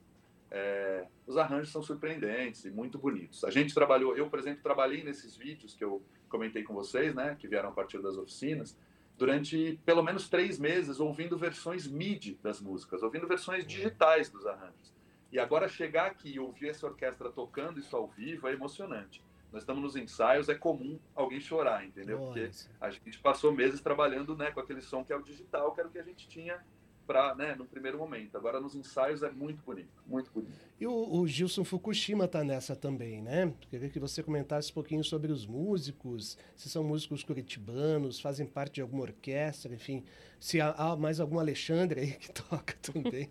é, 0.54 1.08
os 1.26 1.36
arranjos 1.36 1.72
são 1.72 1.82
surpreendentes 1.82 2.64
e 2.64 2.70
muito 2.70 3.00
bonitos. 3.00 3.44
A 3.44 3.50
gente 3.50 3.74
trabalhou, 3.74 4.16
eu, 4.16 4.30
por 4.30 4.38
exemplo, 4.38 4.62
trabalhei 4.62 5.04
nesses 5.04 5.36
vídeos 5.36 5.74
que 5.74 5.84
eu 5.84 6.02
comentei 6.30 6.62
com 6.64 6.76
vocês, 6.76 7.14
né, 7.16 7.36
que 7.40 7.48
vieram 7.48 7.70
a 7.70 7.72
partir 7.72 8.00
das 8.02 8.18
oficinas, 8.18 8.78
durante 9.18 9.80
pelo 9.84 10.04
menos 10.04 10.30
três 10.30 10.60
meses 10.60 11.00
ouvindo 11.00 11.38
versões 11.38 11.88
MIDI 11.88 12.40
das 12.44 12.62
músicas, 12.62 13.02
ouvindo 13.02 13.28
versões 13.28 13.66
digitais 13.66 14.30
dos 14.30 14.46
arranjos. 14.46 14.94
E 15.32 15.40
agora 15.40 15.68
chegar 15.68 16.06
aqui 16.06 16.36
e 16.36 16.40
ouvir 16.40 16.70
essa 16.70 16.86
orquestra 16.86 17.32
tocando 17.32 17.80
isso 17.80 17.96
ao 17.96 18.08
vivo 18.08 18.48
é 18.48 18.54
emocionante. 18.54 19.24
Nós 19.52 19.64
estamos 19.64 19.82
nos 19.82 19.96
ensaios, 19.96 20.50
é 20.50 20.56
comum 20.56 21.00
alguém 21.16 21.40
chorar, 21.40 21.84
entendeu? 21.84 22.20
Porque 22.20 22.50
a 22.80 22.90
gente 22.92 23.20
passou 23.20 23.52
meses 23.52 23.82
trabalhando 23.82 24.36
né, 24.36 24.52
com 24.52 24.60
aquele 24.60 24.82
som 24.82 25.04
que 25.04 25.12
é 25.12 25.16
o 25.16 25.24
digital, 25.24 25.74
que 25.74 25.80
era 25.80 25.90
o 25.90 25.92
que 25.92 26.00
a 26.00 26.04
gente 26.04 26.28
tinha 26.28 26.64
para, 27.06 27.36
né, 27.36 27.56
no 27.56 27.66
primeiro 27.66 27.98
momento. 27.98 28.36
Agora 28.38 28.60
nos 28.60 28.76
ensaios 28.76 29.24
é 29.24 29.30
muito 29.30 29.62
bonito, 29.64 29.92
muito 30.06 30.32
bonito. 30.32 30.54
E 30.80 30.88
o, 30.88 30.92
o 30.92 31.28
Gilson 31.28 31.64
Fukushima 31.64 32.26
está 32.26 32.44
nessa 32.44 32.76
também, 32.76 33.22
né? 33.22 33.54
Queria 33.70 33.90
que 33.90 34.00
você 34.00 34.24
comentasse 34.24 34.72
um 34.72 34.74
pouquinho 34.74 35.04
sobre 35.04 35.32
os 35.32 35.46
músicos, 35.46 36.38
se 36.56 36.70
são 36.70 36.84
músicos 36.84 37.24
curitibanos, 37.24 38.20
fazem 38.20 38.46
parte 38.46 38.76
de 38.76 38.82
alguma 38.82 39.04
orquestra, 39.04 39.74
enfim, 39.74 40.04
se 40.40 40.60
há, 40.60 40.72
há 40.72 40.96
mais 40.96 41.20
algum 41.20 41.40
Alexandre 41.40 42.02
aí 42.02 42.12
que 42.14 42.32
toca 42.34 42.76
também. 42.82 43.28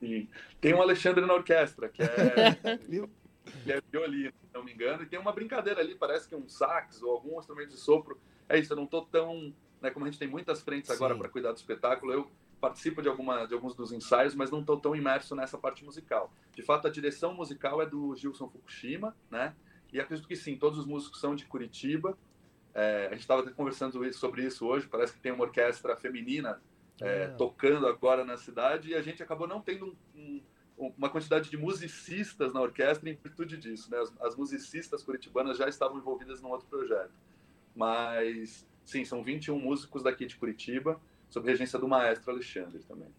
Sim. 0.00 0.28
Tem 0.60 0.74
um 0.74 0.82
Alexandre 0.82 1.24
na 1.26 1.34
orquestra, 1.34 1.88
que 1.88 2.02
é, 2.02 2.08
que 3.64 3.72
é 3.72 3.80
violino, 3.90 4.32
se 4.32 4.54
não 4.54 4.64
me 4.64 4.72
engano, 4.72 5.02
e 5.02 5.06
tem 5.06 5.18
uma 5.18 5.32
brincadeira 5.32 5.80
ali, 5.80 5.94
parece 5.94 6.28
que 6.28 6.34
um 6.34 6.48
sax 6.48 7.02
ou 7.02 7.12
algum 7.12 7.38
instrumento 7.38 7.70
de 7.70 7.76
sopro. 7.78 8.18
É 8.48 8.58
isso, 8.58 8.72
eu 8.72 8.76
não 8.76 8.84
estou 8.84 9.04
tão 9.04 9.52
né, 9.80 9.90
como 9.90 10.04
a 10.04 10.10
gente 10.10 10.18
tem 10.18 10.28
muitas 10.28 10.60
frentes 10.60 10.90
agora 10.90 11.16
para 11.16 11.28
cuidar 11.28 11.52
do 11.52 11.56
espetáculo, 11.56 12.12
eu 12.12 12.30
participo 12.60 13.00
de, 13.00 13.08
alguma, 13.08 13.46
de 13.46 13.54
alguns 13.54 13.74
dos 13.74 13.92
ensaios, 13.92 14.34
mas 14.34 14.50
não 14.50 14.60
estou 14.60 14.78
tão 14.78 14.94
imerso 14.94 15.34
nessa 15.34 15.56
parte 15.56 15.84
musical. 15.84 16.32
De 16.54 16.62
fato, 16.62 16.86
a 16.86 16.90
direção 16.90 17.32
musical 17.32 17.80
é 17.80 17.86
do 17.86 18.14
Gilson 18.16 18.48
Fukushima, 18.48 19.16
né? 19.30 19.54
E 19.92 20.00
acredito 20.00 20.26
que 20.26 20.36
sim, 20.36 20.56
todos 20.56 20.78
os 20.78 20.86
músicos 20.86 21.20
são 21.20 21.34
de 21.34 21.46
Curitiba. 21.46 22.18
É, 22.74 23.06
a 23.06 23.10
gente 23.10 23.20
estava 23.20 23.48
conversando 23.52 24.12
sobre 24.12 24.44
isso 24.44 24.66
hoje, 24.66 24.86
parece 24.86 25.12
que 25.12 25.20
tem 25.20 25.32
uma 25.32 25.44
orquestra 25.44 25.96
feminina 25.96 26.60
é, 27.00 27.22
é. 27.22 27.28
tocando 27.28 27.86
agora 27.86 28.24
na 28.24 28.36
cidade, 28.36 28.90
e 28.90 28.94
a 28.94 29.02
gente 29.02 29.22
acabou 29.22 29.46
não 29.46 29.60
tendo 29.60 29.96
um, 30.14 30.42
um, 30.76 30.92
uma 30.98 31.08
quantidade 31.08 31.48
de 31.48 31.56
musicistas 31.56 32.52
na 32.52 32.60
orquestra 32.60 33.08
em 33.08 33.14
virtude 33.14 33.56
disso. 33.56 33.90
Né? 33.90 33.98
As, 33.98 34.12
as 34.20 34.36
musicistas 34.36 35.02
curitibanas 35.02 35.56
já 35.56 35.68
estavam 35.68 35.98
envolvidas 35.98 36.42
num 36.42 36.50
outro 36.50 36.66
projeto. 36.66 37.12
Mas 37.74 38.67
Sim, 38.88 39.04
são 39.04 39.22
21 39.22 39.58
músicos 39.58 40.02
daqui 40.02 40.24
de 40.24 40.34
Curitiba, 40.34 40.98
sob 41.28 41.46
regência 41.46 41.78
do 41.78 41.86
maestro 41.86 42.30
Alexandre 42.30 42.78
também. 42.88 43.10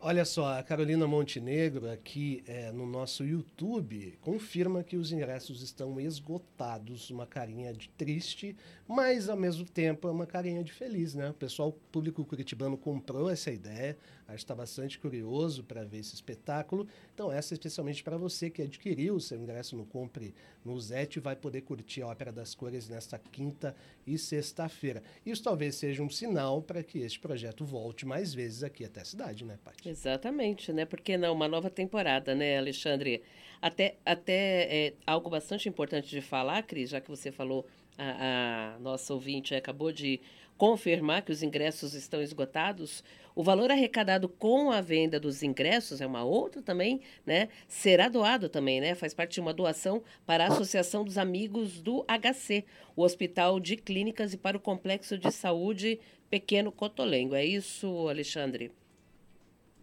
Olha 0.00 0.24
só, 0.24 0.58
a 0.58 0.62
Carolina 0.62 1.06
Montenegro 1.06 1.90
aqui 1.90 2.42
é, 2.46 2.72
no 2.72 2.86
nosso 2.86 3.22
YouTube 3.22 4.18
confirma 4.22 4.82
que 4.82 4.96
os 4.96 5.12
ingressos 5.12 5.60
estão 5.60 6.00
esgotados. 6.00 7.10
Uma 7.10 7.26
carinha 7.26 7.70
de 7.74 7.90
triste, 7.90 8.56
mas 8.88 9.28
ao 9.28 9.36
mesmo 9.36 9.66
tempo 9.66 10.08
é 10.08 10.10
uma 10.10 10.26
carinha 10.26 10.64
de 10.64 10.72
feliz, 10.72 11.14
né? 11.14 11.28
O 11.28 11.34
pessoal 11.34 11.70
público 11.92 12.24
curitibano 12.24 12.78
comprou 12.78 13.28
essa 13.28 13.50
ideia, 13.50 13.98
acho 14.26 14.36
que 14.36 14.44
está 14.44 14.54
bastante 14.54 14.98
curioso 14.98 15.62
para 15.64 15.84
ver 15.84 15.98
esse 15.98 16.14
espetáculo. 16.14 16.86
Então, 17.14 17.30
essa 17.30 17.52
é 17.52 17.56
especialmente 17.56 18.02
para 18.02 18.16
você 18.16 18.50
que 18.50 18.62
adquiriu 18.62 19.14
o 19.16 19.20
seu 19.20 19.38
ingresso 19.38 19.76
no 19.76 19.84
Compre 19.84 20.34
no 20.64 20.80
Zete 20.80 21.20
vai 21.20 21.36
poder 21.36 21.60
curtir 21.60 22.02
a 22.02 22.08
Ópera 22.08 22.32
das 22.32 22.54
Cores 22.54 22.88
nesta 22.88 23.18
quinta 23.18 23.76
e 24.06 24.16
sexta-feira. 24.16 25.02
Isso 25.24 25.42
talvez 25.42 25.74
seja 25.74 26.02
um 26.02 26.08
sinal 26.08 26.62
para 26.62 26.82
que 26.82 27.00
este 27.00 27.20
projeto 27.20 27.64
volte 27.64 28.06
mais 28.06 28.32
vezes 28.32 28.62
aqui 28.62 28.84
até 28.84 29.02
a 29.02 29.04
cidade, 29.04 29.44
né, 29.44 29.58
Paty? 29.62 29.88
Exatamente, 29.88 30.72
né? 30.72 30.86
Porque 30.86 31.18
não, 31.18 31.34
uma 31.34 31.48
nova 31.48 31.68
temporada, 31.68 32.34
né, 32.34 32.56
Alexandre? 32.56 33.22
Até, 33.60 33.96
até 34.04 34.86
é, 34.86 34.94
algo 35.06 35.28
bastante 35.28 35.68
importante 35.68 36.08
de 36.08 36.20
falar, 36.20 36.62
Cris, 36.62 36.90
já 36.90 37.00
que 37.00 37.10
você 37.10 37.30
falou, 37.30 37.66
a, 37.96 38.74
a 38.74 38.78
nossa 38.78 39.12
ouvinte 39.12 39.54
acabou 39.54 39.92
de 39.92 40.20
confirmar 40.56 41.22
que 41.22 41.32
os 41.32 41.42
ingressos 41.42 41.94
estão 41.94 42.22
esgotados, 42.22 43.02
o 43.34 43.42
valor 43.42 43.70
arrecadado 43.70 44.28
com 44.28 44.70
a 44.70 44.80
venda 44.80 45.18
dos 45.18 45.42
ingressos 45.42 46.00
é 46.00 46.06
uma 46.06 46.22
outra 46.22 46.62
também, 46.62 47.00
né? 47.26 47.48
Será 47.66 48.08
doado 48.08 48.48
também, 48.48 48.80
né? 48.80 48.94
Faz 48.94 49.12
parte 49.12 49.34
de 49.34 49.40
uma 49.40 49.52
doação 49.52 50.02
para 50.24 50.44
a 50.44 50.48
Associação 50.48 51.04
dos 51.04 51.18
Amigos 51.18 51.82
do 51.82 52.04
HC, 52.04 52.64
o 52.94 53.02
Hospital 53.02 53.58
de 53.58 53.76
Clínicas 53.76 54.32
e 54.32 54.36
para 54.36 54.56
o 54.56 54.60
Complexo 54.60 55.18
de 55.18 55.32
Saúde 55.32 55.98
Pequeno 56.30 56.70
Cotolengo. 56.70 57.34
É 57.34 57.44
isso, 57.44 58.08
Alexandre? 58.08 58.70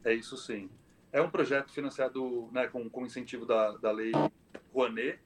É 0.04 0.14
isso 0.14 0.38
sim. 0.38 0.70
É 1.12 1.22
um 1.22 1.30
projeto 1.30 1.72
financiado 1.72 2.50
né, 2.54 2.68
com, 2.68 2.90
com 2.90 3.06
incentivo 3.06 3.46
da, 3.46 3.72
da 3.78 3.92
lei 3.92 4.12
Rouanet, 4.74 5.20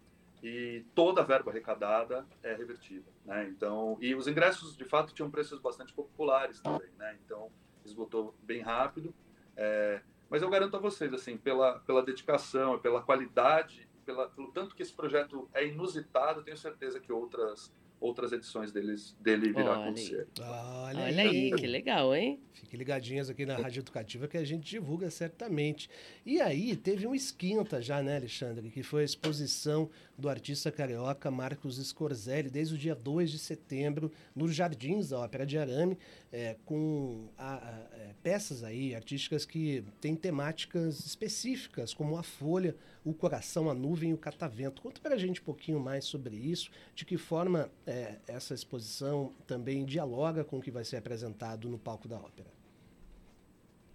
e 0.46 0.86
toda 0.94 1.22
a 1.22 1.24
verba 1.24 1.50
arrecadada 1.50 2.24
é 2.44 2.54
revertida, 2.54 3.12
né? 3.25 3.48
Então, 3.50 3.98
e 4.00 4.14
os 4.14 4.28
ingressos 4.28 4.78
de 4.78 4.86
fato 4.86 5.12
tinham 5.12 5.32
preços 5.32 5.60
bastante 5.60 5.92
populares 5.92 6.62
também, 6.62 6.92
né? 7.00 7.18
Então, 7.25 7.50
esgotou 7.84 8.36
bem 8.44 8.62
rápido. 8.62 9.12
É, 9.58 10.02
mas 10.30 10.44
eu 10.44 10.50
garanto 10.52 10.78
a 10.78 10.80
vocês, 10.80 11.12
assim, 11.16 11.36
pela 11.36 11.80
pela 11.80 12.04
dedicação, 12.04 12.78
pela 12.78 13.02
qualidade, 13.02 13.90
pela, 14.06 14.30
pelo 14.30 14.52
tanto 14.52 14.75
que 14.75 14.84
esse 14.84 14.94
projeto 14.94 15.50
é 15.52 15.66
inusitado, 15.66 16.44
tenho 16.44 16.58
certeza 16.58 17.00
que 17.00 17.12
outras 17.12 17.74
outras 18.00 18.32
edições 18.32 18.72
deles, 18.72 19.16
dele 19.20 19.52
virá 19.52 19.74
a 19.74 19.84
acontecer. 19.84 20.28
Olha, 20.40 21.04
Olha 21.04 21.24
aí, 21.24 21.52
que 21.52 21.68
legal, 21.68 22.16
hein? 22.16 22.40
Fiquem 22.54 22.78
ligadinhos 22.78 23.30
aqui 23.30 23.46
na 23.46 23.56
Rádio 23.56 23.80
Educativa 23.80 24.28
que 24.28 24.38
a 24.38 24.44
gente 24.44 24.64
divulga 24.64 25.10
certamente. 25.10 25.90
E 26.25 26.40
aí, 26.40 26.75
teve 26.75 27.08
um 27.08 27.16
esquenta 27.16 27.82
já, 27.82 28.02
né, 28.02 28.18
Alexandre? 28.18 28.70
Que 28.70 28.84
foi 28.84 29.02
a 29.02 29.06
exposição 29.06 29.90
do 30.17 30.29
artista 30.29 30.72
carioca 30.72 31.29
Marcos 31.29 31.77
Scorzelli, 31.77 32.50
desde 32.50 32.75
o 32.75 32.77
dia 32.77 32.95
2 32.95 33.31
de 33.31 33.39
setembro, 33.39 34.12
nos 34.36 34.55
Jardins 34.55 35.10
da 35.10 35.19
Ópera 35.19 35.45
de 35.45 35.57
Arame, 35.57 35.98
é, 36.31 36.55
com 36.65 37.27
a, 37.38 37.55
a, 37.55 37.69
é, 37.98 38.15
peças 38.24 38.63
aí 38.63 38.95
artísticas 38.95 39.45
que 39.45 39.84
têm 40.00 40.15
temáticas 40.15 41.00
específicas, 41.05 41.93
como 41.93 42.17
a 42.17 42.24
folha, 42.24 42.75
o 43.03 43.13
coração, 43.13 43.69
a 43.69 43.74
nuvem 43.74 44.12
e 44.12 44.13
o 44.13 44.17
catavento. 44.17 44.81
Conta 44.81 45.01
para 45.01 45.15
a 45.15 45.17
gente 45.17 45.41
um 45.41 45.43
pouquinho 45.43 45.79
mais 45.79 46.05
sobre 46.05 46.36
isso, 46.36 46.72
de 46.93 47.05
que 47.05 47.17
forma 47.17 47.69
é, 47.86 48.15
essa 48.27 48.53
exposição 48.53 49.34
também 49.45 49.86
dialoga 49.86 50.43
com 50.43 50.60
o 50.60 50.62
que 50.62 50.72
vai 50.72 50.86
ser 50.86 50.98
apresentado 50.98 51.69
no 51.69 51.77
palco 51.77 52.07
da 52.07 52.17
ópera. 52.17 52.50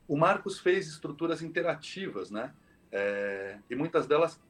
O 0.07 0.17
Marcos 0.17 0.59
fez 0.59 0.89
estruturas 0.89 1.41
interativas, 1.41 2.31
né? 2.31 2.53
É, 2.93 3.59
e 3.71 3.77
muitas 3.77 4.09
delas 4.09 4.41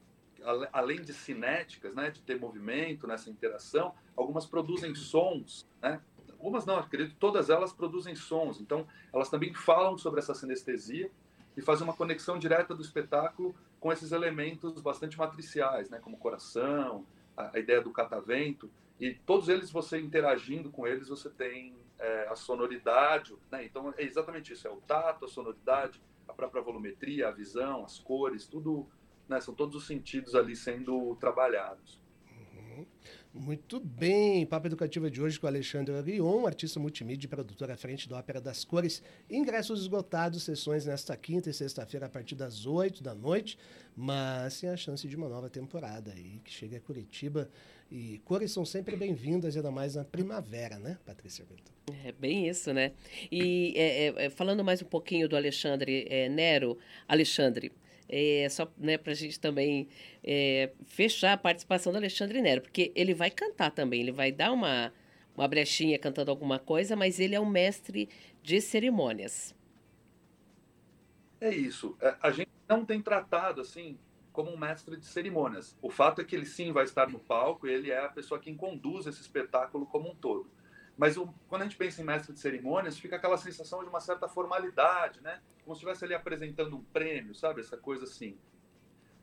além 0.71 1.01
de 1.01 1.13
cinéticas, 1.13 1.95
né, 1.95 2.09
de 2.09 2.21
ter 2.21 2.39
movimento 2.39 3.07
nessa 3.07 3.29
interação, 3.29 3.93
algumas 4.15 4.45
produzem 4.45 4.93
sons, 4.95 5.67
né? 5.81 6.01
Algumas 6.31 6.65
não, 6.65 6.77
acredito, 6.77 7.15
todas 7.19 7.49
elas 7.49 7.71
produzem 7.71 8.15
sons. 8.15 8.59
Então, 8.59 8.87
elas 9.13 9.29
também 9.29 9.53
falam 9.53 9.97
sobre 9.97 10.19
essa 10.19 10.33
sinestesia 10.33 11.11
e 11.55 11.61
fazem 11.61 11.83
uma 11.83 11.93
conexão 11.93 12.39
direta 12.39 12.73
do 12.73 12.81
espetáculo 12.81 13.55
com 13.79 13.91
esses 13.91 14.11
elementos 14.11 14.81
bastante 14.81 15.17
matriciais, 15.17 15.89
né, 15.89 15.99
como 15.99 16.17
coração, 16.17 17.05
a, 17.37 17.55
a 17.55 17.59
ideia 17.59 17.81
do 17.81 17.91
catavento. 17.91 18.69
E 18.99 19.13
todos 19.13 19.49
eles, 19.49 19.71
você 19.71 19.99
interagindo 19.99 20.71
com 20.71 20.87
eles, 20.87 21.09
você 21.09 21.29
tem 21.29 21.75
é, 21.99 22.27
a 22.29 22.35
sonoridade, 22.35 23.35
né? 23.51 23.63
Então, 23.63 23.93
é 23.97 24.03
exatamente 24.03 24.53
isso, 24.53 24.67
é 24.67 24.71
o 24.71 24.77
tato, 24.81 25.25
a 25.25 25.27
sonoridade, 25.27 26.01
a 26.27 26.33
própria 26.33 26.61
volumetria, 26.61 27.27
a 27.27 27.31
visão, 27.31 27.83
as 27.83 27.99
cores, 27.99 28.47
tudo 28.47 28.87
né? 29.31 29.41
São 29.41 29.53
todos 29.53 29.75
os 29.75 29.87
sentidos 29.87 30.35
ali 30.35 30.55
sendo 30.55 31.15
trabalhados. 31.15 31.99
Uhum. 32.29 32.85
Muito 33.33 33.79
bem, 33.79 34.45
Papo 34.45 34.67
Educativa 34.67 35.09
de 35.09 35.21
hoje 35.21 35.39
com 35.39 35.47
Alexandre 35.47 35.95
Arion, 35.95 36.45
artista 36.45 36.81
multimídia 36.81 37.27
e 37.27 37.29
produtor 37.29 37.71
à 37.71 37.77
frente 37.77 38.09
da 38.09 38.17
Ópera 38.17 38.41
das 38.41 38.65
Cores. 38.65 39.01
Ingressos 39.29 39.81
esgotados, 39.81 40.43
sessões 40.43 40.85
nesta 40.85 41.15
quinta 41.15 41.49
e 41.49 41.53
sexta-feira 41.53 42.07
a 42.07 42.09
partir 42.09 42.35
das 42.35 42.65
8 42.65 43.01
da 43.01 43.15
noite, 43.15 43.57
mas 43.95 44.55
sem 44.55 44.69
a 44.69 44.75
chance 44.75 45.07
de 45.07 45.15
uma 45.15 45.29
nova 45.29 45.49
temporada 45.49 46.11
aí 46.11 46.41
que 46.43 46.51
chega 46.51 46.77
a 46.77 46.81
Curitiba 46.81 47.49
E 47.89 48.19
cores 48.25 48.51
são 48.51 48.65
sempre 48.65 48.97
bem-vindas, 48.97 49.55
ainda 49.55 49.71
mais 49.71 49.95
na 49.95 50.03
primavera, 50.03 50.77
né, 50.77 50.97
Patrícia 51.05 51.45
É 52.05 52.11
bem 52.11 52.49
isso, 52.49 52.73
né? 52.73 52.91
E 53.31 53.73
é, 53.77 54.07
é, 54.07 54.25
é, 54.25 54.29
falando 54.29 54.63
mais 54.63 54.81
um 54.81 54.85
pouquinho 54.85 55.29
do 55.29 55.37
Alexandre 55.37 56.05
é, 56.09 56.27
Nero, 56.27 56.77
Alexandre, 57.07 57.71
é, 58.11 58.47
só 58.49 58.69
né, 58.77 58.97
para 58.97 59.13
a 59.13 59.15
gente 59.15 59.39
também 59.39 59.87
é, 60.23 60.71
fechar 60.85 61.33
a 61.33 61.37
participação 61.37 61.91
do 61.93 61.97
Alexandre 61.97 62.41
Nero, 62.41 62.61
porque 62.61 62.91
ele 62.93 63.13
vai 63.13 63.31
cantar 63.31 63.71
também, 63.71 64.01
ele 64.01 64.11
vai 64.11 64.31
dar 64.31 64.51
uma, 64.51 64.93
uma 65.35 65.47
brechinha 65.47 65.97
cantando 65.97 66.29
alguma 66.29 66.59
coisa, 66.59 66.95
mas 66.95 67.19
ele 67.19 67.33
é 67.33 67.39
um 67.39 67.49
mestre 67.49 68.09
de 68.43 68.59
cerimônias. 68.59 69.55
É 71.39 71.49
isso. 71.49 71.97
É, 72.01 72.15
a 72.21 72.29
gente 72.31 72.51
não 72.67 72.85
tem 72.85 73.01
tratado 73.01 73.61
assim 73.61 73.97
como 74.31 74.51
um 74.51 74.57
mestre 74.57 74.97
de 74.97 75.05
cerimônias. 75.05 75.75
O 75.81 75.89
fato 75.89 76.21
é 76.21 76.23
que 76.23 76.35
ele 76.35 76.45
sim 76.45 76.71
vai 76.71 76.83
estar 76.83 77.09
no 77.09 77.19
palco, 77.19 77.67
ele 77.67 77.91
é 77.91 78.05
a 78.05 78.09
pessoa 78.09 78.39
que 78.39 78.53
conduz 78.53 79.05
esse 79.07 79.21
espetáculo 79.21 79.85
como 79.85 80.11
um 80.11 80.15
todo. 80.15 80.49
Mas 80.97 81.17
o, 81.17 81.33
quando 81.47 81.63
a 81.63 81.65
gente 81.65 81.77
pensa 81.77 82.01
em 82.01 82.05
mestre 82.05 82.33
de 82.33 82.39
cerimônias, 82.39 82.97
fica 82.97 83.15
aquela 83.15 83.37
sensação 83.37 83.83
de 83.83 83.89
uma 83.89 83.99
certa 83.99 84.27
formalidade, 84.27 85.21
né? 85.21 85.41
Como 85.63 85.75
se 85.75 85.79
estivesse 85.79 86.05
ali 86.05 86.13
apresentando 86.13 86.75
um 86.75 86.83
prêmio, 86.83 87.33
sabe? 87.33 87.61
Essa 87.61 87.77
coisa 87.77 88.03
assim, 88.03 88.37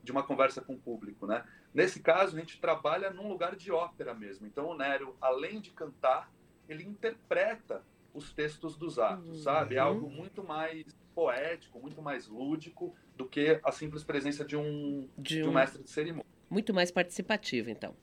de 0.03 0.11
uma 0.11 0.23
conversa 0.23 0.61
com 0.61 0.73
o 0.73 0.79
público, 0.79 1.27
né? 1.27 1.45
Nesse 1.73 1.99
caso, 1.99 2.35
a 2.35 2.39
gente 2.39 2.59
trabalha 2.59 3.11
num 3.11 3.27
lugar 3.27 3.55
de 3.55 3.71
ópera 3.71 4.13
mesmo. 4.13 4.47
Então, 4.47 4.67
o 4.67 4.77
Nero, 4.77 5.15
além 5.21 5.61
de 5.61 5.71
cantar, 5.71 6.31
ele 6.67 6.83
interpreta 6.83 7.83
os 8.13 8.33
textos 8.33 8.75
dos 8.75 8.97
atos, 8.97 9.27
uhum. 9.27 9.43
sabe? 9.43 9.75
É 9.75 9.79
algo 9.79 10.09
muito 10.09 10.43
mais 10.43 10.85
poético, 11.13 11.79
muito 11.79 12.01
mais 12.01 12.27
lúdico 12.27 12.95
do 13.15 13.25
que 13.27 13.59
a 13.63 13.71
simples 13.71 14.03
presença 14.03 14.43
de 14.43 14.55
um, 14.55 15.07
de 15.17 15.39
um, 15.39 15.43
de 15.43 15.49
um 15.49 15.53
mestre 15.53 15.83
de 15.83 15.89
cerimônia. 15.89 16.25
Muito 16.49 16.73
mais 16.73 16.89
participativo, 16.91 17.69
então. 17.69 17.93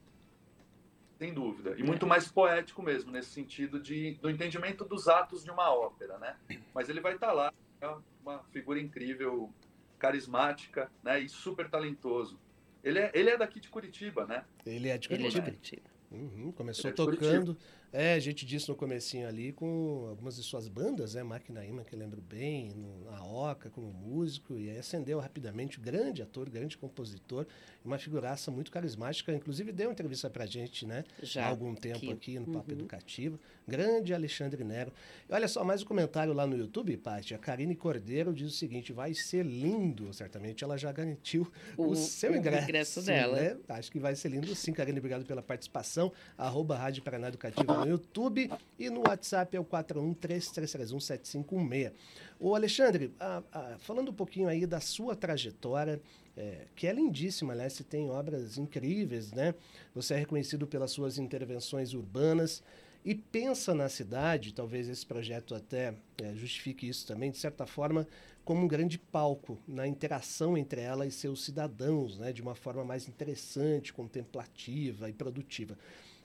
Sem 1.18 1.32
dúvida. 1.32 1.74
E 1.78 1.82
muito 1.82 2.06
mais 2.06 2.28
poético 2.28 2.82
mesmo, 2.82 3.10
nesse 3.10 3.30
sentido 3.30 3.80
de, 3.80 4.14
do 4.20 4.28
entendimento 4.28 4.84
dos 4.84 5.08
atos 5.08 5.42
de 5.42 5.50
uma 5.50 5.74
ópera, 5.74 6.18
né? 6.18 6.36
Mas 6.74 6.88
ele 6.88 7.00
vai 7.00 7.14
estar 7.14 7.28
tá 7.28 7.32
lá, 7.32 7.52
é 7.80 7.88
uma 8.22 8.42
figura 8.52 8.78
incrível, 8.78 9.50
carismática, 9.98 10.90
né? 11.02 11.20
E 11.20 11.28
super 11.28 11.70
talentoso. 11.70 12.38
Ele 12.84 12.98
é, 12.98 13.10
ele 13.14 13.30
é 13.30 13.36
daqui 13.36 13.60
de 13.60 13.68
Curitiba, 13.68 14.26
né? 14.26 14.44
Ele 14.64 14.88
é 14.88 14.98
de 14.98 15.08
Curitiba. 15.08 15.28
Ele 15.28 15.38
é 15.38 15.40
de 15.40 15.56
Curitiba. 15.56 15.95
Uhum, 16.10 16.52
começou 16.52 16.90
é 16.90 16.92
tocando. 16.92 17.56
É, 17.92 18.14
a 18.14 18.18
gente 18.18 18.44
disse 18.44 18.68
no 18.68 18.74
comecinho 18.74 19.26
ali 19.26 19.52
com 19.52 20.06
algumas 20.10 20.36
de 20.36 20.42
suas 20.42 20.68
bandas, 20.68 21.14
né? 21.14 21.22
Máquina 21.22 21.64
Ima, 21.64 21.82
que 21.84 21.94
eu 21.94 21.98
lembro 21.98 22.20
bem, 22.20 22.70
no, 22.74 23.10
na 23.10 23.24
Oca 23.24 23.70
como 23.70 23.90
músico, 23.92 24.58
e 24.58 24.68
aí 24.68 24.78
ascendeu 24.78 25.18
rapidamente, 25.18 25.80
grande 25.80 26.20
ator, 26.20 26.50
grande 26.50 26.76
compositor, 26.76 27.46
uma 27.84 27.96
figuraça 27.96 28.50
muito 28.50 28.70
carismática, 28.70 29.32
inclusive 29.32 29.72
deu 29.72 29.88
uma 29.88 29.92
entrevista 29.92 30.28
pra 30.28 30.44
gente, 30.44 30.84
né? 30.84 31.04
Já. 31.22 31.46
Há 31.46 31.48
algum 31.48 31.74
tempo 31.74 31.96
aqui, 31.96 32.12
aqui 32.12 32.38
no 32.38 32.46
Papo 32.52 32.70
uhum. 32.70 32.78
Educativo. 32.78 33.40
Grande 33.66 34.12
Alexandre 34.12 34.62
Nero. 34.62 34.92
E 35.28 35.32
olha 35.32 35.48
só, 35.48 35.64
mais 35.64 35.82
um 35.82 35.86
comentário 35.86 36.32
lá 36.32 36.46
no 36.46 36.56
YouTube, 36.56 36.96
Paty. 36.98 37.34
A 37.34 37.38
Karine 37.38 37.74
Cordeiro 37.74 38.32
diz 38.34 38.48
o 38.52 38.54
seguinte: 38.54 38.92
vai 38.92 39.14
ser 39.14 39.44
lindo, 39.44 40.12
certamente 40.12 40.62
ela 40.62 40.76
já 40.76 40.92
garantiu 40.92 41.50
o, 41.76 41.88
o 41.88 41.96
seu 41.96 42.32
o 42.32 42.36
ingresso. 42.36 42.64
ingresso 42.64 43.02
dela. 43.02 43.40
Né? 43.40 43.56
Acho 43.68 43.90
que 43.90 43.98
vai 43.98 44.14
ser 44.14 44.28
lindo 44.28 44.54
sim, 44.54 44.72
Karine, 44.72 44.98
obrigado 44.98 45.24
pela 45.24 45.42
participação. 45.42 45.95
Arroba 46.36 46.76
Rádio 46.76 47.02
Paraná 47.02 47.28
Educativo 47.28 47.72
no 47.72 47.86
YouTube 47.86 48.50
e 48.78 48.90
no 48.90 49.00
WhatsApp 49.00 49.56
é 49.56 49.60
o 49.60 49.64
413317516. 49.64 51.92
Ô 52.38 52.54
Alexandre, 52.54 53.14
a, 53.18 53.42
a, 53.52 53.78
falando 53.78 54.10
um 54.10 54.14
pouquinho 54.14 54.48
aí 54.48 54.66
da 54.66 54.80
sua 54.80 55.16
trajetória, 55.16 55.98
é, 56.36 56.66
que 56.76 56.86
é 56.86 56.92
lindíssima, 56.92 57.54
aliás, 57.54 57.72
você 57.72 57.84
tem 57.84 58.10
obras 58.10 58.58
incríveis, 58.58 59.32
né? 59.32 59.54
Você 59.94 60.12
é 60.14 60.18
reconhecido 60.18 60.66
pelas 60.66 60.90
suas 60.90 61.16
intervenções 61.16 61.94
urbanas 61.94 62.62
e 63.06 63.14
pensa 63.14 63.72
na 63.72 63.88
cidade, 63.88 64.52
talvez 64.52 64.88
esse 64.88 65.06
projeto 65.06 65.54
até 65.54 65.94
é, 66.20 66.34
justifique 66.34 66.88
isso 66.88 67.06
também, 67.06 67.30
de 67.30 67.38
certa 67.38 67.64
forma, 67.64 68.04
como 68.46 68.62
um 68.62 68.68
grande 68.68 68.96
palco 68.96 69.58
na 69.66 69.88
interação 69.88 70.56
entre 70.56 70.80
ela 70.80 71.04
e 71.04 71.10
seus 71.10 71.44
cidadãos, 71.44 72.16
né, 72.16 72.32
de 72.32 72.40
uma 72.40 72.54
forma 72.54 72.84
mais 72.84 73.08
interessante, 73.08 73.92
contemplativa 73.92 75.10
e 75.10 75.12
produtiva. 75.12 75.76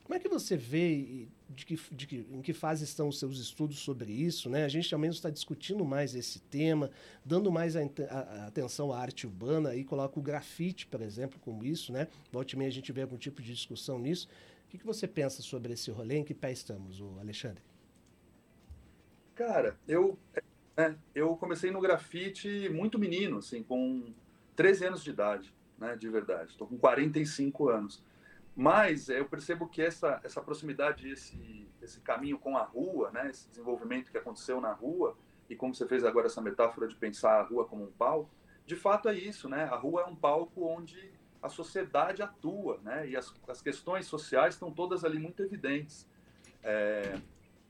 Como 0.04 0.14
é 0.14 0.20
que 0.20 0.30
você 0.30 0.56
vê 0.56 1.28
de 1.50 1.66
que, 1.66 1.80
de 1.92 2.06
que, 2.06 2.28
em 2.32 2.42
que 2.44 2.54
fase 2.54 2.84
estão 2.84 3.08
os 3.08 3.18
seus 3.18 3.40
estudos 3.40 3.80
sobre 3.80 4.12
isso? 4.12 4.52
Né? 4.52 4.66
A 4.66 4.68
gente 4.68 4.88
também 4.88 5.10
está 5.10 5.32
discutindo 5.32 5.84
mais 5.84 6.14
esse 6.14 6.40
tema, 6.40 6.92
dando 7.26 7.52
mais 7.52 7.76
a, 7.76 7.82
a, 7.82 8.20
a 8.20 8.48
atenção 8.48 8.94
à 8.94 9.00
arte 9.00 9.26
urbana 9.26 9.74
e 9.74 9.84
coloca 9.84 10.20
o 10.20 10.22
grafite, 10.22 10.86
por 10.86 11.02
exemplo, 11.02 11.40
como 11.40 11.64
isso. 11.64 11.92
Né? 11.92 12.08
Volte 12.32 12.56
meia 12.56 12.70
a 12.70 12.74
gente 12.74 12.92
vê 12.92 13.02
algum 13.02 13.18
tipo 13.18 13.42
de 13.42 13.52
discussão 13.52 13.98
nisso. 13.98 14.28
O 14.68 14.70
que, 14.70 14.78
que 14.78 14.86
você 14.86 15.08
pensa 15.08 15.42
sobre 15.42 15.74
esse 15.74 15.90
rolê? 15.90 16.18
Em 16.18 16.24
que 16.24 16.36
pé 16.36 16.52
estamos, 16.52 17.02
o 17.02 17.18
Alexandre? 17.20 17.64
Cara, 19.34 19.76
eu, 19.88 20.20
é, 20.78 20.96
eu 21.14 21.36
comecei 21.36 21.72
no 21.72 21.82
grafite 21.82 22.70
muito 22.70 22.98
menino, 22.98 23.40
assim, 23.40 23.64
com 23.64 24.14
13 24.56 24.86
anos 24.86 25.04
de 25.04 25.10
idade, 25.10 25.54
né, 25.78 25.96
de 25.96 26.10
verdade. 26.10 26.52
Estou 26.52 26.68
com 26.68 26.78
45 26.78 27.70
anos. 27.70 28.04
Mas 28.56 29.10
é, 29.10 29.20
eu 29.20 29.26
percebo 29.26 29.68
que 29.68 29.82
essa, 29.82 30.20
essa 30.24 30.42
proximidade, 30.42 31.10
esse, 31.10 31.68
esse 31.82 32.00
caminho 32.02 32.38
com 32.38 32.58
a 32.58 32.64
rua, 32.64 33.12
né, 33.12 33.30
esse 33.30 33.48
desenvolvimento 33.50 34.12
que 34.12 34.18
aconteceu 34.18 34.60
na 34.60 34.72
rua, 34.72 35.18
e 35.50 35.56
como 35.56 35.76
você 35.76 35.88
fez 35.88 36.04
agora 36.04 36.28
essa 36.28 36.42
metáfora 36.42 36.88
de 36.88 36.96
pensar 36.96 37.40
a 37.40 37.44
rua 37.44 37.66
como 37.66 37.84
um 37.84 37.92
palco, 37.92 38.30
de 38.66 38.76
fato 38.76 39.10
é 39.10 39.16
isso, 39.16 39.50
né? 39.50 39.66
A 39.66 39.76
rua 39.76 40.04
é 40.04 40.06
um 40.06 40.16
palco 40.16 40.66
onde 40.66 41.12
a 41.42 41.50
sociedade 41.50 42.22
atua, 42.22 42.80
né? 42.84 43.10
E 43.10 43.18
as, 43.18 43.34
as 43.48 43.62
questões 43.62 44.06
sociais 44.06 44.54
estão 44.54 44.72
todas 44.72 45.04
ali 45.04 45.20
muito 45.20 45.44
evidentes. 45.44 46.08
É, 46.64 47.20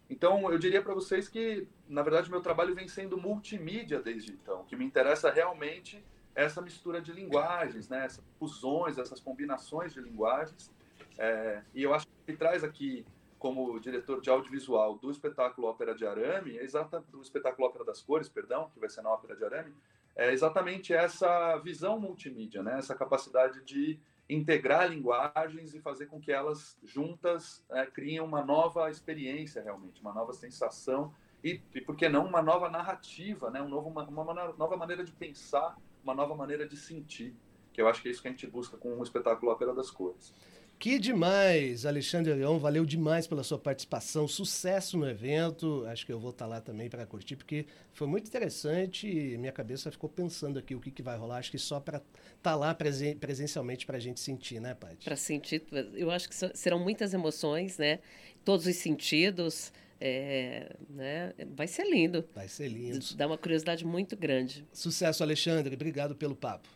então, 0.10 0.52
eu 0.52 0.60
diria 0.60 0.82
para 0.82 0.94
vocês 0.94 1.30
que, 1.30 1.68
na 1.92 2.02
verdade, 2.02 2.32
meu 2.32 2.42
trabalho 2.42 2.74
vem 2.74 2.88
sendo 2.88 3.18
multimídia 3.18 4.02
desde 4.02 4.32
então. 4.32 4.62
O 4.62 4.66
que 4.66 4.78
me 4.78 4.86
interessa 4.86 5.30
realmente 5.30 6.04
essa 6.34 6.62
mistura 6.62 7.02
de 7.02 7.12
linguagens, 7.12 7.90
né? 7.90 8.06
essas 8.06 8.24
fusões, 8.40 8.98
essas 8.98 9.20
combinações 9.20 9.94
de 9.94 10.00
linguagens. 10.00 10.72
É, 11.18 11.62
e 11.76 11.84
eu 11.84 11.94
acho 11.94 12.08
que 12.26 12.34
traz 12.34 12.64
aqui, 12.64 13.06
como 13.38 13.78
diretor 13.78 14.22
de 14.22 14.30
audiovisual 14.30 14.98
do 14.98 15.12
espetáculo 15.12 15.68
Ópera 15.68 15.94
de 15.94 16.06
Arame, 16.06 16.58
é 16.58 16.64
exata, 16.64 17.04
do 17.12 17.22
espetáculo 17.22 17.68
Ópera 17.68 17.84
das 17.84 18.02
Cores, 18.02 18.30
perdão, 18.30 18.70
que 18.74 18.80
vai 18.80 18.90
ser 18.90 19.02
na 19.02 19.12
Ópera 19.12 19.36
de 19.36 19.44
Arame, 19.44 19.76
é 20.16 20.32
exatamente 20.32 20.94
essa 20.94 21.58
visão 21.58 22.00
multimídia, 22.00 22.64
né? 22.64 22.78
essa 22.78 22.96
capacidade 22.96 23.62
de 23.66 24.00
integrar 24.30 24.90
linguagens 24.90 25.74
e 25.74 25.82
fazer 25.82 26.06
com 26.06 26.22
que 26.22 26.32
elas 26.32 26.78
juntas 26.84 27.66
é, 27.70 27.86
criem 27.86 28.22
uma 28.22 28.46
nova 28.46 28.90
experiência 28.90 29.62
realmente, 29.62 30.00
uma 30.00 30.14
nova 30.14 30.32
sensação 30.32 31.14
e, 31.44 31.62
e 31.74 31.82
por 31.82 31.96
que 31.96 32.08
não, 32.08 32.26
uma 32.26 32.42
nova 32.42 32.70
narrativa, 32.70 33.50
né? 33.50 33.62
um 33.62 33.70
novo, 33.70 33.90
uma, 33.90 34.04
uma 34.04 34.54
nova 34.58 34.78
maneira 34.78 35.04
de 35.04 35.12
pensar 35.12 35.76
uma 36.04 36.14
nova 36.14 36.36
maneira 36.36 36.68
de 36.68 36.76
sentir, 36.76 37.34
que 37.72 37.82
eu 37.82 37.88
acho 37.88 38.02
que 38.02 38.08
é 38.08 38.12
isso 38.12 38.22
que 38.22 38.28
a 38.28 38.32
gente 38.32 38.48
busca 38.48 38.78
com 38.78 38.90
o 38.98 39.04
espetáculo 39.04 39.52
Ópera 39.52 39.74
das 39.74 39.90
Cores. 39.90 40.34
Que 40.80 40.98
demais, 40.98 41.86
Alexandre 41.86 42.34
Leão, 42.34 42.58
valeu 42.58 42.84
demais 42.84 43.28
pela 43.28 43.44
sua 43.44 43.60
participação, 43.60 44.28
sucesso 44.28 44.98
no 44.98 45.08
evento, 45.08 45.86
acho 45.86 46.04
que 46.04 46.12
eu 46.12 46.20
vou 46.20 46.32
estar 46.32 46.48
lá 46.48 46.60
também 46.60 46.90
para 46.90 47.06
curtir, 47.06 47.36
porque 47.36 47.68
foi 47.94 48.08
muito 48.08 48.28
interessante 48.28 49.08
e 49.08 49.38
minha 49.38 49.52
cabeça 49.52 49.92
ficou 49.92 50.10
pensando 50.10 50.58
aqui 50.58 50.74
o 50.74 50.80
que, 50.80 50.90
que 50.90 51.04
vai 51.04 51.16
rolar, 51.16 51.38
acho 51.38 51.52
que 51.52 51.60
só 51.60 51.80
para 51.80 51.98
estar 51.98 52.08
tá 52.42 52.56
lá 52.56 52.74
presen 52.74 53.16
presencialmente 53.16 53.86
para 53.86 53.98
a 53.98 54.00
gente 54.00 54.20
sentir, 54.20 54.60
né, 54.60 54.74
Paty? 54.74 55.06
Para 55.06 55.16
sentir, 55.16 55.64
eu 55.94 56.10
acho 56.10 56.28
que 56.28 56.36
serão 56.36 56.80
muitas 56.80 57.14
emoções, 57.14 57.78
né, 57.78 58.00
todos 58.44 58.66
os 58.66 58.76
sentidos, 58.76 59.72
é, 60.02 60.76
né? 60.90 61.34
Vai 61.56 61.68
ser 61.68 61.90
lindo. 61.90 62.26
Vai 62.34 62.48
ser 62.48 62.68
lindo. 62.68 63.06
Dá 63.16 63.28
uma 63.28 63.38
curiosidade 63.38 63.86
muito 63.86 64.18
grande. 64.18 64.68
Sucesso, 64.74 65.22
Alexandre. 65.22 65.76
Obrigado 65.76 66.16
pelo 66.16 66.36
papo. 66.36 66.68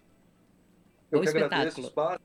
Eu 1.12 1.20
Bom 1.20 1.24
que 1.24 1.28
espetáculo. 1.28 1.56
agradeço 1.56 1.82
o 1.82 1.84
espaço. 1.86 2.24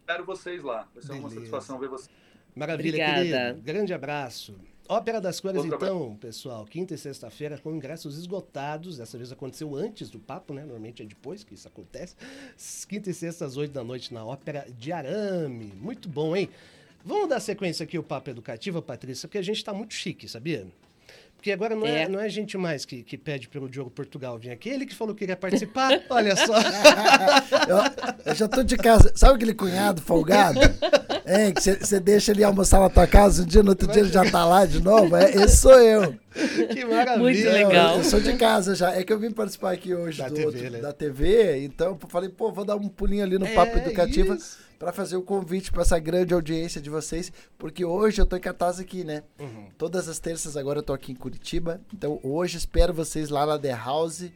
Espero 0.00 0.24
vocês 0.24 0.62
lá. 0.62 0.88
Vai 0.94 1.02
ser 1.02 1.08
Beleza. 1.08 1.26
uma 1.26 1.30
satisfação 1.34 1.78
ver 1.78 1.88
vocês. 1.88 2.10
Maravilha, 2.54 3.04
Obrigada. 3.04 3.48
querido. 3.50 3.62
Grande 3.62 3.92
abraço. 3.92 4.54
Ópera 4.88 5.20
das 5.20 5.38
Cores, 5.38 5.66
então, 5.66 6.16
pessoal, 6.16 6.64
quinta 6.64 6.94
e 6.94 6.98
sexta-feira 6.98 7.58
com 7.58 7.74
ingressos 7.74 8.16
esgotados. 8.16 8.96
Dessa 8.96 9.18
vez 9.18 9.30
aconteceu 9.30 9.76
antes 9.76 10.08
do 10.08 10.18
papo, 10.18 10.54
né? 10.54 10.62
Normalmente 10.62 11.02
é 11.02 11.04
depois 11.06 11.44
que 11.44 11.52
isso 11.52 11.68
acontece. 11.68 12.16
Quinta 12.88 13.10
e 13.10 13.14
sexta 13.14 13.44
às 13.44 13.58
oito 13.58 13.72
da 13.72 13.84
noite 13.84 14.14
na 14.14 14.24
Ópera 14.24 14.66
de 14.78 14.90
Arame. 14.90 15.74
Muito 15.76 16.08
bom, 16.08 16.34
hein? 16.34 16.48
Vamos 17.04 17.28
dar 17.28 17.40
sequência 17.40 17.84
aqui 17.84 17.98
o 17.98 18.02
papo 18.02 18.30
educativo, 18.30 18.82
Patrícia, 18.82 19.28
porque 19.28 19.38
a 19.38 19.42
gente 19.42 19.56
está 19.56 19.72
muito 19.72 19.94
chique, 19.94 20.28
sabia? 20.28 20.66
Porque 21.38 21.52
agora 21.52 21.76
não 21.76 21.86
é, 21.86 22.02
é 22.02 22.08
não 22.08 22.18
é 22.18 22.24
a 22.24 22.28
gente 22.28 22.58
mais 22.58 22.84
que, 22.84 23.04
que 23.04 23.16
pede 23.16 23.48
pelo 23.48 23.68
Diogo 23.68 23.88
Portugal 23.88 24.36
vir 24.36 24.50
aqui. 24.50 24.68
Ele 24.68 24.84
que 24.84 24.94
falou 24.94 25.14
que 25.14 25.20
queria 25.20 25.36
participar. 25.36 26.02
Olha 26.10 26.34
só. 26.34 26.58
eu, 27.68 28.26
eu, 28.26 28.34
já 28.34 28.48
tô 28.48 28.64
de 28.64 28.76
casa. 28.76 29.12
Sabe 29.14 29.36
aquele 29.36 29.54
cunhado 29.54 30.02
folgado? 30.02 30.58
É, 31.30 31.52
que 31.52 31.60
você 31.60 32.00
deixa 32.00 32.32
ele 32.32 32.42
almoçar 32.42 32.80
na 32.80 32.88
tua 32.88 33.06
casa 33.06 33.42
um 33.42 33.44
dia, 33.44 33.62
no 33.62 33.68
outro 33.68 33.86
dia 33.86 34.00
ele 34.00 34.10
já 34.10 34.24
tá 34.30 34.46
lá 34.46 34.64
de 34.64 34.82
novo. 34.82 35.14
É, 35.14 35.30
esse 35.30 35.58
sou 35.58 35.78
eu. 35.78 36.14
Que 36.72 36.86
maravilha. 36.86 37.18
Muito 37.18 37.44
legal. 37.44 37.92
Eu, 37.92 37.98
eu, 37.98 38.04
sou 38.04 38.18
de 38.18 38.32
casa 38.38 38.74
já. 38.74 38.94
É 38.94 39.04
que 39.04 39.12
eu 39.12 39.18
vim 39.18 39.30
participar 39.30 39.72
aqui 39.72 39.94
hoje 39.94 40.16
da, 40.16 40.30
TV, 40.30 40.46
outro, 40.46 40.70
né? 40.70 40.78
da 40.78 40.90
TV. 40.90 41.66
Então 41.66 41.98
eu 42.02 42.08
falei, 42.08 42.30
pô, 42.30 42.50
vou 42.50 42.64
dar 42.64 42.76
um 42.76 42.88
pulinho 42.88 43.22
ali 43.22 43.38
no 43.38 43.44
é, 43.44 43.52
Papo 43.54 43.76
Educativo. 43.76 44.36
Isso 44.36 44.67
para 44.78 44.92
fazer 44.92 45.16
o 45.16 45.22
convite 45.22 45.72
para 45.72 45.82
essa 45.82 45.98
grande 45.98 46.32
audiência 46.32 46.80
de 46.80 46.88
vocês, 46.88 47.32
porque 47.58 47.84
hoje 47.84 48.20
eu 48.20 48.26
tô 48.26 48.36
em 48.36 48.40
cartaz 48.40 48.78
aqui, 48.78 49.02
né? 49.02 49.24
Uhum. 49.38 49.68
Todas 49.76 50.08
as 50.08 50.18
terças 50.18 50.56
agora 50.56 50.78
eu 50.78 50.82
tô 50.82 50.92
aqui 50.92 51.12
em 51.12 51.16
Curitiba, 51.16 51.80
então 51.92 52.20
hoje 52.22 52.58
espero 52.58 52.94
vocês 52.94 53.28
lá 53.28 53.44
na 53.44 53.58
The 53.58 53.74
House, 53.74 54.22
uh, 54.22 54.30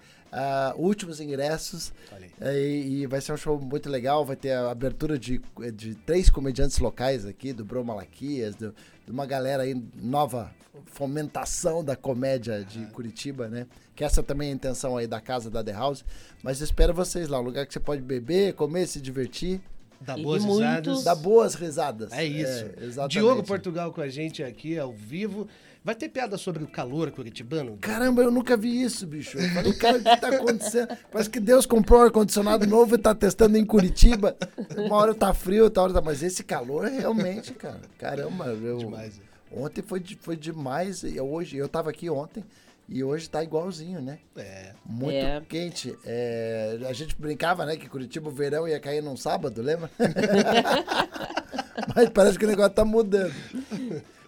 últimos 0.76 1.20
ingressos, 1.20 1.88
uh, 2.10 2.48
e, 2.52 3.02
e, 3.02 3.06
vai 3.06 3.20
ser 3.20 3.32
um 3.32 3.36
show 3.36 3.60
muito 3.60 3.88
legal, 3.88 4.24
vai 4.24 4.36
ter 4.36 4.52
a 4.52 4.70
abertura 4.70 5.18
de, 5.18 5.40
de 5.74 5.94
três 5.94 6.28
comediantes 6.28 6.78
locais 6.78 7.24
aqui, 7.24 7.52
do 7.52 7.64
Bro 7.64 7.84
Malaquias, 7.84 8.56
do, 8.56 8.74
de 9.06 9.12
uma 9.12 9.26
galera 9.26 9.62
aí 9.62 9.80
nova 9.94 10.52
fomentação 10.86 11.84
da 11.84 11.94
comédia 11.94 12.64
de 12.64 12.86
Curitiba, 12.86 13.48
né? 13.48 13.66
Que 13.94 14.04
essa 14.04 14.22
também 14.22 14.48
é 14.48 14.52
a 14.52 14.54
intenção 14.54 14.96
aí 14.96 15.06
da 15.06 15.20
casa 15.20 15.50
da 15.50 15.62
The 15.62 15.72
House. 15.72 16.04
Mas 16.42 16.60
espero 16.60 16.94
vocês 16.94 17.28
lá, 17.28 17.38
um 17.38 17.44
lugar 17.44 17.66
que 17.66 17.72
você 17.72 17.80
pode 17.80 18.00
beber, 18.00 18.54
comer, 18.54 18.86
se 18.86 19.00
divertir. 19.00 19.60
Dá 20.04 20.16
boas 20.16 20.44
risadas. 20.44 21.04
Dá 21.04 21.14
boas 21.14 21.54
risadas. 21.54 22.12
É 22.12 22.24
isso. 22.24 22.64
É, 22.64 22.84
exatamente. 22.84 23.12
Diogo 23.12 23.42
Portugal 23.42 23.92
com 23.92 24.00
a 24.00 24.08
gente 24.08 24.42
aqui 24.42 24.78
ao 24.78 24.92
vivo. 24.92 25.46
Vai 25.84 25.96
ter 25.96 26.08
piada 26.08 26.38
sobre 26.38 26.62
o 26.62 26.68
calor 26.68 27.10
curitibano? 27.10 27.76
Caramba, 27.80 28.22
eu 28.22 28.30
nunca 28.30 28.56
vi 28.56 28.82
isso, 28.82 29.04
bicho. 29.04 29.36
Eu 29.36 29.48
falei, 29.50 29.72
cara, 29.72 29.98
o 29.98 30.02
que 30.02 30.16
tá 30.16 30.28
acontecendo? 30.28 30.96
Parece 31.10 31.28
que 31.28 31.40
Deus 31.40 31.66
comprou 31.66 32.00
um 32.00 32.04
ar-condicionado 32.04 32.66
novo 32.68 32.94
e 32.94 32.98
tá 32.98 33.12
testando 33.14 33.58
em 33.58 33.64
Curitiba. 33.64 34.36
Uma 34.76 34.96
hora 34.96 35.12
tá 35.12 35.34
frio, 35.34 35.64
outra 35.64 35.82
hora 35.82 35.92
tá... 35.92 36.00
Mas 36.00 36.22
esse 36.22 36.44
calor 36.44 36.86
é 36.86 37.00
realmente, 37.00 37.52
cara. 37.54 37.80
Caramba, 37.98 38.46
eu... 38.46 38.78
Demais. 38.78 39.20
Ontem 39.50 39.82
foi, 39.82 40.02
foi 40.20 40.36
demais. 40.36 41.02
Eu, 41.02 41.28
hoje, 41.28 41.56
eu 41.56 41.68
tava 41.68 41.90
aqui 41.90 42.08
ontem. 42.08 42.44
E 42.92 43.02
hoje 43.02 43.30
tá 43.30 43.42
igualzinho, 43.42 44.02
né? 44.02 44.18
É. 44.36 44.74
Muito 44.84 45.16
é. 45.16 45.40
quente. 45.48 45.96
É, 46.04 46.78
a 46.86 46.92
gente 46.92 47.16
brincava, 47.18 47.64
né? 47.64 47.74
Que 47.74 47.88
Curitiba 47.88 48.28
o 48.28 48.30
verão 48.30 48.68
ia 48.68 48.78
cair 48.78 49.02
num 49.02 49.16
sábado, 49.16 49.62
lembra? 49.62 49.90
mas 51.96 52.10
parece 52.10 52.38
que 52.38 52.44
o 52.44 52.48
negócio 52.48 52.74
tá 52.74 52.84
mudando. 52.84 53.32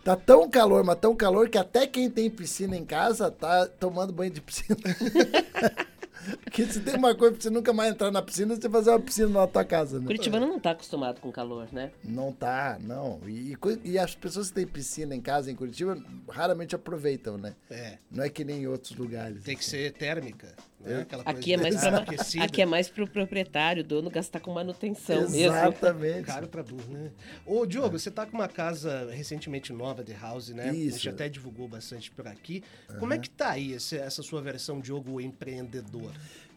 Tá 0.03 0.17
tão 0.17 0.49
calor, 0.49 0.83
mas 0.83 0.99
tão 0.99 1.15
calor 1.15 1.51
que 1.51 1.59
até 1.59 1.87
quem 1.87 2.09
tem 2.09 2.31
piscina 2.31 2.75
em 2.75 2.87
casa 2.87 3.31
tá 3.31 3.67
tomando 3.67 4.15
banho 4.15 4.31
de 4.31 4.41
piscina. 4.41 4.77
Porque 6.43 6.65
se 6.67 6.81
tem 6.81 6.97
uma 6.97 7.15
coisa 7.15 7.35
pra 7.35 7.43
você 7.43 7.51
nunca 7.51 7.73
mais 7.73 7.93
entrar 7.93 8.11
na 8.11 8.23
piscina, 8.23 8.55
você 8.55 8.69
fazer 8.69 8.91
uma 8.91 9.01
piscina 9.01 9.29
na 9.29 9.47
tua 9.47 9.65
casa, 9.65 9.99
né? 9.99 10.07
Curitibano 10.07 10.47
não 10.47 10.59
tá 10.59 10.71
acostumado 10.71 11.21
com 11.21 11.31
calor, 11.31 11.69
né? 11.73 11.91
Não 12.03 12.33
tá, 12.33 12.79
não. 12.81 13.21
E, 13.27 13.57
e, 13.85 13.99
as 13.99 14.15
pessoas 14.15 14.49
que 14.49 14.55
têm 14.55 14.67
piscina 14.67 15.15
em 15.15 15.21
casa 15.21 15.51
em 15.51 15.55
Curitiba 15.55 15.97
raramente 16.29 16.75
aproveitam, 16.75 17.37
né? 17.37 17.55
É. 17.71 17.99
Não 18.11 18.25
é 18.25 18.29
que 18.29 18.45
nem 18.45 18.63
em 18.63 18.67
outros 18.67 18.97
lugares. 18.97 19.43
Tem 19.43 19.57
que 19.57 19.65
ser 19.65 19.93
térmica. 19.93 20.55
Né? 20.85 21.07
aqui, 21.25 21.55
é 21.55 21.57
mais 21.57 21.81
pra, 21.81 22.05
aqui 22.45 22.63
é 22.63 22.67
mais 22.67 22.89
pro 22.91 23.07
proprietário, 23.09 23.83
dono 23.83 24.11
gastar 24.11 24.39
com 24.41 24.53
manutenção 24.53 25.23
Exatamente. 25.23 26.01
Mesmo. 26.01 26.27
Caro 26.27 26.47
pra 26.49 26.63
burro, 26.63 26.93
né? 26.93 27.11
Ô, 27.47 27.65
Diogo, 27.65 27.97
é. 27.97 27.99
você 27.99 28.11
tá 28.11 28.27
com 28.27 28.37
uma 28.37 28.49
casa 28.49 29.11
recentemente 29.11 29.73
nova 29.73 30.05
de 30.05 30.13
house, 30.13 30.51
né? 30.51 30.75
Isso. 30.75 30.97
A 30.97 30.99
gente 30.99 31.09
até 31.09 31.29
divulgou 31.29 31.67
bastante 31.67 32.11
por 32.11 32.27
aqui. 32.27 32.63
Uhum. 32.91 32.99
Como 32.99 33.15
é 33.15 33.19
que 33.19 33.31
tá 33.31 33.53
aí 33.53 33.75
essa, 33.75 33.97
essa 33.97 34.23
sua 34.23 34.43
versão 34.43 34.79
Diogo 34.79 35.21
empreendedor? 35.21 36.13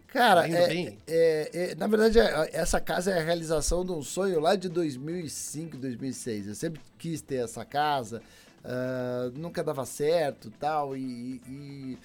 Cara, 0.07 0.41
tá 0.41 0.49
é, 0.49 0.95
é, 1.07 1.49
é, 1.53 1.75
na 1.75 1.87
verdade, 1.87 2.19
é, 2.19 2.49
essa 2.53 2.79
casa 2.79 3.11
é 3.11 3.19
a 3.19 3.23
realização 3.23 3.85
de 3.85 3.91
um 3.91 4.01
sonho 4.01 4.39
lá 4.39 4.55
de 4.55 4.69
2005, 4.69 5.77
2006. 5.77 6.47
Eu 6.47 6.55
sempre 6.55 6.81
quis 6.97 7.21
ter 7.21 7.43
essa 7.43 7.65
casa, 7.65 8.21
uh, 8.63 9.37
nunca 9.37 9.63
dava 9.63 9.85
certo 9.85 10.51
tal, 10.59 10.95
e, 10.95 11.41
e 11.47 11.97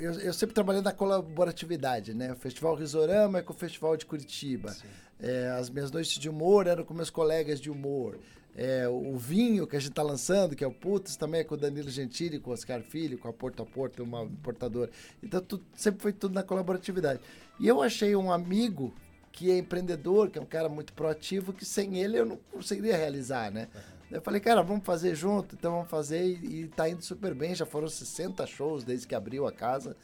eu, 0.00 0.12
eu, 0.20 0.32
sempre 0.32 0.54
trabalhei 0.54 0.82
na 0.82 0.92
colaboratividade, 0.92 2.14
né? 2.14 2.32
O 2.32 2.36
Festival 2.36 2.74
Risorama 2.74 3.38
é 3.38 3.42
com 3.42 3.52
o 3.52 3.56
Festival 3.56 3.96
de 3.96 4.06
Curitiba. 4.06 4.74
É, 5.20 5.50
as 5.58 5.70
minhas 5.70 5.90
noites 5.90 6.18
de 6.18 6.28
humor 6.28 6.66
eram 6.66 6.84
com 6.84 6.94
meus 6.94 7.10
colegas 7.10 7.60
de 7.60 7.70
humor. 7.70 8.18
É, 8.54 8.86
o 8.86 9.16
vinho 9.16 9.66
que 9.66 9.76
a 9.76 9.78
gente 9.78 9.90
está 9.90 10.02
lançando, 10.02 10.54
que 10.54 10.62
é 10.62 10.66
o 10.66 10.72
Putas, 10.72 11.16
também 11.16 11.40
é 11.40 11.44
com 11.44 11.54
o 11.54 11.58
Danilo 11.58 11.88
Gentili, 11.88 12.38
com 12.38 12.50
o 12.50 12.52
Oscar 12.52 12.82
Filho, 12.82 13.16
com 13.18 13.28
a 13.28 13.32
Porto 13.32 13.62
a 13.62 13.66
Porto, 13.66 14.02
uma 14.02 14.24
importadora. 14.24 14.90
Então, 15.22 15.40
tudo, 15.40 15.64
sempre 15.74 16.02
foi 16.02 16.12
tudo 16.12 16.34
na 16.34 16.42
colaboratividade. 16.42 17.20
E 17.58 17.66
eu 17.66 17.80
achei 17.80 18.14
um 18.14 18.30
amigo 18.30 18.92
que 19.32 19.50
é 19.50 19.56
empreendedor, 19.56 20.28
que 20.28 20.38
é 20.38 20.42
um 20.42 20.46
cara 20.46 20.68
muito 20.68 20.92
proativo, 20.92 21.52
que 21.52 21.64
sem 21.64 21.98
ele 21.98 22.18
eu 22.18 22.26
não 22.26 22.36
conseguiria 22.52 22.96
realizar, 22.96 23.50
né? 23.50 23.68
Uhum. 23.74 23.80
Eu 24.12 24.20
falei, 24.20 24.42
cara, 24.42 24.62
vamos 24.62 24.84
fazer 24.84 25.14
junto, 25.14 25.54
então 25.54 25.72
vamos 25.72 25.88
fazer 25.88 26.22
e, 26.22 26.64
e 26.64 26.68
tá 26.68 26.86
indo 26.86 27.02
super 27.02 27.34
bem. 27.34 27.54
Já 27.54 27.64
foram 27.64 27.88
60 27.88 28.46
shows 28.46 28.84
desde 28.84 29.06
que 29.06 29.14
abriu 29.14 29.46
a 29.46 29.52
casa. 29.52 29.96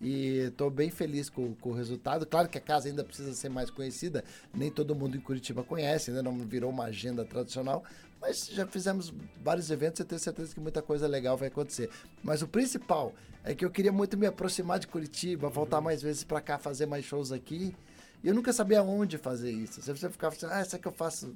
E 0.00 0.48
estou 0.48 0.70
bem 0.70 0.88
feliz 0.88 1.28
com, 1.28 1.52
com, 1.54 1.70
o 1.70 1.72
resultado. 1.72 2.24
Claro 2.26 2.48
que 2.48 2.58
a 2.58 2.60
casa 2.60 2.88
ainda 2.88 3.02
precisa 3.02 3.32
ser 3.32 3.48
mais 3.48 3.68
conhecida, 3.68 4.22
nem 4.54 4.70
todo 4.70 4.94
mundo 4.94 5.16
em 5.16 5.20
Curitiba 5.20 5.64
conhece, 5.64 6.10
ainda 6.10 6.22
não 6.22 6.38
virou 6.38 6.70
uma 6.70 6.84
agenda 6.84 7.24
tradicional, 7.24 7.82
mas 8.20 8.46
já 8.46 8.66
fizemos 8.66 9.12
vários 9.42 9.70
eventos 9.70 10.00
e 10.00 10.04
tenho 10.04 10.20
certeza 10.20 10.54
que 10.54 10.60
muita 10.60 10.82
coisa 10.82 11.08
legal 11.08 11.36
vai 11.36 11.48
acontecer. 11.48 11.88
Mas 12.22 12.42
o 12.42 12.46
principal 12.46 13.14
é 13.42 13.54
que 13.54 13.64
eu 13.64 13.70
queria 13.70 13.90
muito 13.90 14.18
me 14.18 14.26
aproximar 14.26 14.78
de 14.78 14.86
Curitiba, 14.86 15.48
voltar 15.48 15.80
mais 15.80 16.02
vezes 16.02 16.24
para 16.24 16.42
cá, 16.42 16.58
fazer 16.58 16.84
mais 16.84 17.04
shows 17.04 17.32
aqui. 17.32 17.74
E 18.22 18.28
eu 18.28 18.34
nunca 18.34 18.52
sabia 18.52 18.82
onde 18.82 19.16
fazer 19.16 19.50
isso. 19.50 19.80
Você 19.80 20.10
ficava 20.10 20.34
assim, 20.34 20.46
ah, 20.46 20.64
será 20.64 20.80
que 20.80 20.88
eu 20.88 20.92
faço 20.92 21.34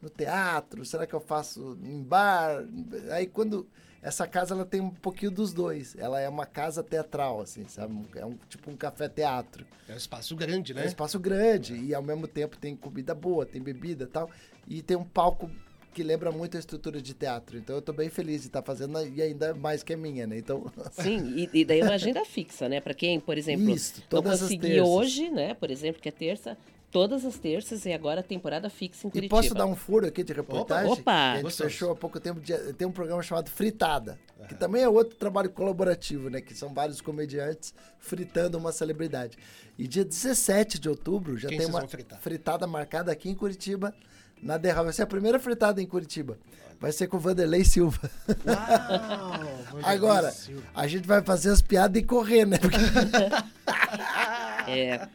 no 0.00 0.08
teatro? 0.08 0.84
Será 0.84 1.06
que 1.06 1.14
eu 1.14 1.20
faço 1.20 1.78
em 1.82 2.02
bar? 2.02 2.64
Aí 3.10 3.26
quando 3.26 3.66
essa 4.02 4.26
casa 4.26 4.54
ela 4.54 4.64
tem 4.64 4.80
um 4.80 4.90
pouquinho 4.90 5.30
dos 5.30 5.52
dois. 5.52 5.94
Ela 5.98 6.20
é 6.20 6.28
uma 6.28 6.46
casa 6.46 6.82
teatral, 6.82 7.40
assim, 7.40 7.66
sabe? 7.68 8.02
É 8.16 8.24
um 8.24 8.36
tipo 8.48 8.70
um 8.70 8.76
café 8.76 9.08
teatro. 9.08 9.66
É 9.88 9.92
um 9.92 9.96
espaço 9.96 10.34
grande, 10.34 10.72
né? 10.72 10.82
É 10.82 10.84
um 10.84 10.88
espaço 10.88 11.18
grande 11.20 11.74
e 11.74 11.94
ao 11.94 12.02
mesmo 12.02 12.26
tempo 12.26 12.56
tem 12.56 12.74
comida 12.74 13.14
boa, 13.14 13.44
tem 13.44 13.60
bebida, 13.60 14.06
tal, 14.06 14.30
e 14.66 14.80
tem 14.82 14.96
um 14.96 15.04
palco 15.04 15.50
que 15.92 16.02
lembra 16.02 16.30
muito 16.30 16.56
a 16.56 16.60
estrutura 16.60 17.02
de 17.02 17.12
teatro. 17.12 17.58
Então 17.58 17.76
eu 17.76 17.82
tô 17.82 17.92
bem 17.92 18.08
feliz 18.08 18.42
de 18.42 18.46
estar 18.46 18.62
tá 18.62 18.66
fazendo 18.66 18.98
e 19.06 19.20
ainda 19.20 19.54
mais 19.54 19.82
que 19.82 19.92
a 19.92 19.96
minha, 19.96 20.26
né? 20.26 20.38
Então 20.38 20.72
Sim, 20.92 21.34
e, 21.36 21.60
e 21.60 21.64
daí 21.64 21.80
é 21.80 21.84
uma 21.84 21.94
agenda 21.94 22.24
fixa, 22.24 22.68
né? 22.68 22.80
Para 22.80 22.94
quem, 22.94 23.20
por 23.20 23.36
exemplo, 23.36 23.68
Isso, 23.70 24.02
não 24.10 24.22
conseguir 24.22 24.80
hoje, 24.80 25.28
né? 25.30 25.52
Por 25.54 25.70
exemplo, 25.70 26.00
que 26.00 26.08
é 26.08 26.12
terça, 26.12 26.56
todas 26.90 27.24
as 27.24 27.38
terças 27.38 27.84
e 27.84 27.92
agora 27.92 28.20
a 28.20 28.22
temporada 28.22 28.68
fixa 28.68 29.06
em 29.06 29.10
Curitiba. 29.10 29.36
E 29.36 29.42
posso 29.42 29.54
dar 29.54 29.66
um 29.66 29.76
furo 29.76 30.06
aqui 30.06 30.22
de 30.22 30.32
reportagem? 30.32 30.90
Opa! 30.90 31.32
A 31.32 31.36
gente 31.36 31.54
fechou 31.54 31.92
há 31.92 31.96
pouco 31.96 32.18
tempo, 32.18 32.40
de, 32.40 32.54
tem 32.74 32.86
um 32.86 32.92
programa 32.92 33.22
chamado 33.22 33.48
Fritada, 33.50 34.18
uhum. 34.38 34.46
que 34.46 34.54
também 34.54 34.82
é 34.82 34.88
outro 34.88 35.16
trabalho 35.16 35.50
colaborativo, 35.50 36.28
né? 36.28 36.40
Que 36.40 36.54
são 36.54 36.74
vários 36.74 37.00
comediantes 37.00 37.72
fritando 37.98 38.58
uma 38.58 38.72
celebridade. 38.72 39.38
E 39.78 39.86
dia 39.86 40.04
17 40.04 40.78
de 40.78 40.88
outubro 40.88 41.36
já 41.36 41.48
Quem 41.48 41.58
tem 41.58 41.66
uma 41.66 41.86
fritada 42.20 42.66
marcada 42.66 43.12
aqui 43.12 43.28
em 43.28 43.34
Curitiba, 43.34 43.94
na 44.42 44.56
Derra. 44.58 44.82
Vai 44.82 44.92
ser 44.92 45.02
a 45.02 45.06
primeira 45.06 45.38
fritada 45.38 45.80
em 45.80 45.86
Curitiba. 45.86 46.38
Vai 46.80 46.92
ser 46.92 47.08
com 47.08 47.18
o 47.18 47.20
Vanderlei 47.20 47.62
Silva. 47.62 48.10
Uau, 48.46 49.38
Vanderlei 49.70 49.84
Agora, 49.84 50.30
Silva. 50.30 50.62
a 50.74 50.86
gente 50.86 51.06
vai 51.06 51.22
fazer 51.22 51.50
as 51.50 51.60
piadas 51.60 52.00
e 52.00 52.04
correr, 52.04 52.46
né? 52.46 52.58
Porque... 52.58 52.78
É. 54.78 55.08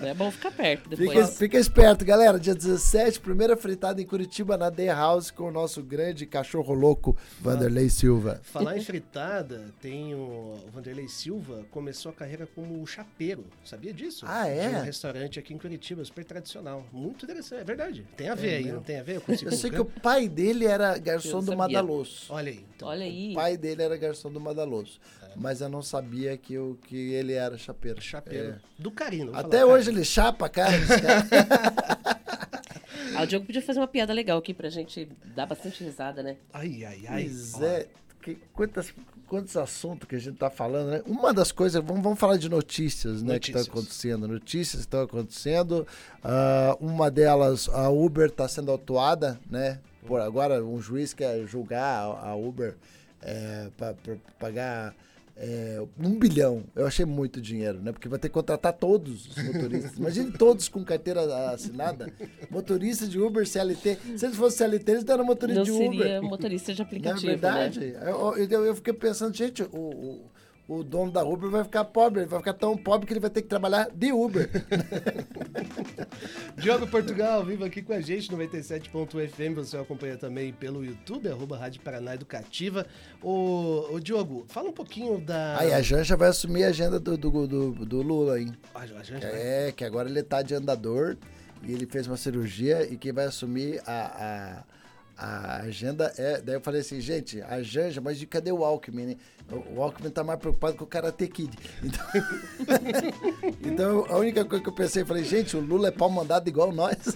Não 0.00 0.08
é 0.08 0.14
bom 0.14 0.30
ficar 0.30 0.50
perto 0.50 0.88
depois. 0.88 1.10
Fica, 1.10 1.26
fica, 1.26 1.58
esperto, 1.58 2.04
galera. 2.04 2.38
Dia 2.38 2.54
17, 2.54 3.20
primeira 3.20 3.56
fritada 3.56 4.00
em 4.00 4.06
Curitiba 4.06 4.56
na 4.56 4.70
The 4.70 4.86
House 4.86 5.30
com 5.30 5.44
o 5.44 5.50
nosso 5.50 5.82
grande 5.82 6.26
cachorro 6.26 6.74
louco, 6.74 7.16
Vanderlei 7.40 7.88
Silva. 7.88 8.40
Falar 8.42 8.76
em 8.76 8.80
fritada, 8.80 9.72
tem 9.80 10.14
o, 10.14 10.18
o 10.66 10.70
Vanderlei 10.72 11.08
Silva 11.08 11.64
começou 11.70 12.10
a 12.10 12.14
carreira 12.14 12.46
como 12.46 12.86
chapeiro. 12.86 13.44
Sabia 13.64 13.92
disso? 13.92 14.24
Ah, 14.28 14.46
é? 14.48 14.68
De 14.68 14.76
um 14.76 14.82
restaurante 14.82 15.38
aqui 15.38 15.54
em 15.54 15.58
Curitiba, 15.58 16.04
super 16.04 16.24
tradicional. 16.24 16.84
Muito 16.92 17.24
interessante, 17.24 17.60
é 17.60 17.64
verdade. 17.64 18.06
Tem 18.16 18.28
a 18.28 18.34
ver 18.34 18.48
é 18.48 18.56
aí, 18.56 18.64
mesmo. 18.64 18.76
não 18.76 18.82
tem 18.82 18.98
a 18.98 19.02
ver? 19.02 19.16
Eu, 19.16 19.22
eu 19.28 19.52
sei 19.52 19.70
que 19.70 19.80
o 19.80 19.84
pai 19.84 20.28
dele 20.28 20.66
era 20.66 20.98
garçom 20.98 21.42
do 21.42 21.56
Madaloso. 21.56 22.26
Olha 22.28 22.50
aí. 22.50 22.64
Então. 22.74 22.88
Olha 22.88 23.04
aí. 23.04 23.32
O 23.32 23.34
pai 23.34 23.56
dele 23.56 23.82
era 23.82 23.96
garçom 23.96 24.30
do 24.30 24.40
Madaloso. 24.40 25.00
Mas 25.36 25.60
eu 25.60 25.68
não 25.68 25.82
sabia 25.82 26.36
que, 26.36 26.54
eu, 26.54 26.78
que 26.86 27.12
ele 27.12 27.32
era 27.32 27.58
chapeiro. 27.58 28.00
Chapeiro. 28.00 28.52
É. 28.52 28.58
Do 28.78 28.90
Carino. 28.90 29.34
Até 29.34 29.64
hoje 29.64 29.90
ele 29.90 30.04
chapa 30.04 30.46
a 30.46 30.48
cara 30.48 30.72
ah, 33.16 33.22
o 33.22 33.26
Diogo 33.26 33.46
podia 33.46 33.62
fazer 33.62 33.80
uma 33.80 33.88
piada 33.88 34.12
legal 34.12 34.38
aqui 34.38 34.54
pra 34.54 34.68
gente 34.68 35.08
dar 35.34 35.46
bastante 35.46 35.82
risada, 35.84 36.22
né? 36.22 36.36
Ai, 36.52 36.84
ai, 36.84 37.02
ai. 37.08 37.24
Pois 37.24 37.60
é. 37.60 37.88
Que, 38.22 38.38
quantas, 38.52 38.94
quantos 39.26 39.56
assuntos 39.56 40.08
que 40.08 40.14
a 40.14 40.18
gente 40.18 40.36
tá 40.36 40.48
falando, 40.48 40.90
né? 40.90 41.02
Uma 41.06 41.34
das 41.34 41.50
coisas, 41.50 41.82
vamos, 41.82 42.02
vamos 42.02 42.18
falar 42.18 42.36
de 42.36 42.48
notícias, 42.48 43.22
né? 43.22 43.34
Notícias. 43.34 43.54
Que 43.54 43.68
estão 43.68 43.80
acontecendo. 43.80 44.28
Notícias 44.28 44.80
estão 44.80 45.02
acontecendo. 45.02 45.86
Uh, 46.24 46.86
uma 46.86 47.10
delas, 47.10 47.68
a 47.68 47.88
Uber 47.88 48.28
está 48.28 48.46
sendo 48.46 48.70
autuada, 48.70 49.40
né? 49.50 49.80
Por 50.06 50.20
agora, 50.20 50.64
um 50.64 50.80
juiz 50.80 51.14
quer 51.14 51.46
julgar 51.46 52.18
a, 52.22 52.34
Uber 52.34 52.74
é, 53.22 53.70
para 53.76 53.94
pagar 54.38 54.94
é, 55.36 55.82
um 55.98 56.18
bilhão. 56.18 56.64
Eu 56.74 56.86
achei 56.86 57.04
muito 57.04 57.40
dinheiro, 57.40 57.80
né? 57.80 57.92
Porque 57.92 58.08
vai 58.08 58.18
ter 58.18 58.28
que 58.28 58.34
contratar 58.34 58.72
todos 58.72 59.26
os 59.26 59.42
motoristas. 59.42 59.96
Imagine 59.98 60.32
todos 60.32 60.68
com 60.68 60.84
carteira 60.84 61.50
assinada. 61.50 62.12
Motorista 62.50 63.06
de 63.06 63.18
Uber, 63.18 63.46
CLT. 63.46 63.98
Se 64.16 64.26
eles 64.26 64.36
fossem 64.36 64.58
CLT, 64.58 64.92
eles 64.92 65.08
eram 65.08 65.24
motorista 65.24 65.60
Não 65.60 65.64
de 65.64 65.72
Uber. 65.72 65.98
seria 65.98 66.22
motorista 66.22 66.74
de 66.74 66.82
aplicativo, 66.82 67.26
Na 67.26 67.32
verdade, 67.32 67.80
né? 67.80 68.10
eu, 68.10 68.36
eu, 68.36 68.64
eu, 68.66 68.74
fiquei 68.76 68.92
pensando, 68.92 69.34
gente, 69.34 69.62
o, 69.62 69.76
o, 69.76 70.30
o 70.68 70.82
dono 70.84 71.10
da 71.10 71.24
Uber 71.24 71.50
vai 71.50 71.64
ficar 71.64 71.84
pobre, 71.84 72.20
ele 72.20 72.28
vai 72.28 72.38
ficar 72.38 72.54
tão 72.54 72.76
pobre 72.76 73.06
que 73.06 73.12
ele 73.12 73.20
vai 73.20 73.30
ter 73.30 73.42
que 73.42 73.48
trabalhar 73.48 73.90
de 73.92 74.12
Uber. 74.12 74.48
Diogo 76.56 76.86
Portugal, 76.86 77.44
vivo 77.44 77.64
aqui 77.64 77.82
com 77.82 77.92
a 77.92 78.00
gente, 78.00 78.30
97.fm, 78.30 79.54
você 79.54 79.76
acompanha 79.76 80.16
também 80.16 80.52
pelo 80.52 80.84
YouTube, 80.84 81.28
arroba 81.28 81.58
Rádio 81.58 81.80
Paraná 81.80 82.14
Educativa. 82.14 82.86
Ô, 83.20 83.88
ô 83.92 84.00
Diogo, 84.00 84.44
fala 84.48 84.68
um 84.68 84.72
pouquinho 84.72 85.18
da... 85.18 85.58
Aí 85.58 85.72
a 85.72 85.82
Janja 85.82 86.16
vai 86.16 86.28
assumir 86.28 86.64
a 86.64 86.68
agenda 86.68 87.00
do, 87.00 87.16
do, 87.16 87.46
do, 87.46 87.72
do 87.84 88.02
Lula, 88.02 88.40
hein? 88.40 88.52
A, 88.74 88.86
Janja 88.86 89.18
É, 89.18 89.64
vai... 89.64 89.72
que 89.72 89.84
agora 89.84 90.08
ele 90.08 90.22
tá 90.22 90.42
de 90.42 90.54
andador 90.54 91.16
e 91.62 91.72
ele 91.72 91.86
fez 91.86 92.06
uma 92.06 92.16
cirurgia 92.16 92.86
e 92.90 92.96
quem 92.96 93.12
vai 93.12 93.26
assumir 93.26 93.82
a... 93.86 94.58
a 94.58 94.81
a 95.16 95.58
agenda 95.58 96.12
é. 96.16 96.40
Daí 96.40 96.56
eu 96.56 96.60
falei 96.60 96.80
assim, 96.80 97.00
gente, 97.00 97.40
a 97.42 97.62
Janja, 97.62 98.00
mas 98.00 98.18
de 98.18 98.26
cadê 98.26 98.50
o 98.50 98.64
Alckmin? 98.64 99.06
Né? 99.06 99.16
O 99.74 99.82
Alckmin 99.82 100.10
tá 100.10 100.24
mais 100.24 100.38
preocupado 100.38 100.76
com 100.76 100.84
o 100.84 100.86
Karate 100.86 101.28
Kid. 101.28 101.56
Então, 101.82 102.06
então 103.62 104.06
a 104.08 104.16
única 104.18 104.44
coisa 104.44 104.62
que 104.62 104.68
eu 104.68 104.74
pensei, 104.74 105.02
eu 105.02 105.06
falei, 105.06 105.24
gente, 105.24 105.56
o 105.56 105.60
Lula 105.60 105.88
é 105.88 105.90
pau 105.90 106.10
mandado 106.10 106.48
igual 106.48 106.72
nós. 106.72 106.96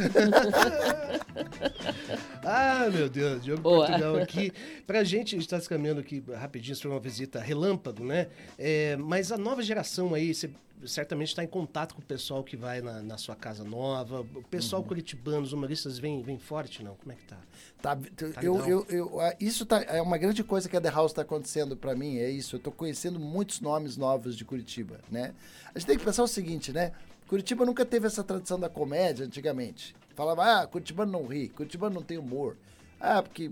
ah, 2.44 2.88
meu 2.92 3.08
Deus, 3.08 3.42
Diogo 3.42 3.62
Boa. 3.62 3.86
Portugal 3.86 4.16
aqui. 4.16 4.52
Pra 4.86 5.02
gente, 5.02 5.34
a 5.34 5.38
gente 5.38 5.48
tá 5.48 5.60
se 5.60 5.68
caminhando 5.68 6.00
aqui 6.00 6.22
rapidinho 6.34 6.78
para 6.78 6.90
uma 6.90 7.00
visita 7.00 7.40
relâmpago, 7.40 8.04
né? 8.04 8.28
É, 8.58 8.96
mas 8.96 9.32
a 9.32 9.38
nova 9.38 9.62
geração 9.62 10.14
aí, 10.14 10.34
você 10.34 10.50
certamente 10.86 11.28
está 11.28 11.42
em 11.42 11.46
contato 11.46 11.94
com 11.94 12.00
o 12.00 12.04
pessoal 12.04 12.42
que 12.42 12.56
vai 12.56 12.80
na, 12.80 13.02
na 13.02 13.18
sua 13.18 13.36
casa 13.36 13.64
nova. 13.64 14.20
O 14.20 14.42
pessoal 14.42 14.82
uhum. 14.82 14.88
curitibano, 14.88 15.42
os 15.42 15.52
humoristas, 15.52 15.98
vem, 15.98 16.22
vem 16.22 16.38
forte, 16.38 16.82
não? 16.82 16.94
Como 16.94 17.12
é 17.12 17.14
que 17.14 17.24
tá? 17.24 17.36
Tá, 17.80 17.96
tá 17.96 18.42
eu, 18.42 18.58
eu, 18.66 18.86
eu, 18.88 19.20
isso 19.40 19.64
tá, 19.64 19.82
é 19.82 20.00
uma 20.00 20.18
grande 20.18 20.42
coisa 20.42 20.68
que 20.68 20.76
a 20.76 20.80
The 20.80 20.90
House 20.90 21.12
está 21.12 21.22
acontecendo 21.22 21.76
para 21.76 21.94
mim, 21.94 22.18
é 22.18 22.30
isso. 22.30 22.56
Eu 22.56 22.58
estou 22.58 22.72
conhecendo 22.72 23.18
muitos 23.18 23.60
nomes 23.60 23.96
novos 23.96 24.36
de 24.36 24.44
Curitiba, 24.44 25.00
né? 25.10 25.34
A 25.74 25.78
gente 25.78 25.86
tem 25.86 25.98
que 25.98 26.04
pensar 26.04 26.22
o 26.22 26.28
seguinte, 26.28 26.72
né? 26.72 26.92
Curitiba 27.28 27.64
nunca 27.64 27.84
teve 27.84 28.06
essa 28.06 28.22
tradição 28.22 28.58
da 28.58 28.68
comédia 28.68 29.26
antigamente. 29.26 29.94
Falava, 30.14 30.62
ah, 30.62 30.66
Curitibano 30.66 31.12
não 31.12 31.26
ri, 31.26 31.48
Curitibano 31.48 31.94
não 31.94 32.02
tem 32.02 32.18
humor. 32.18 32.56
Ah, 33.00 33.22
porque 33.22 33.50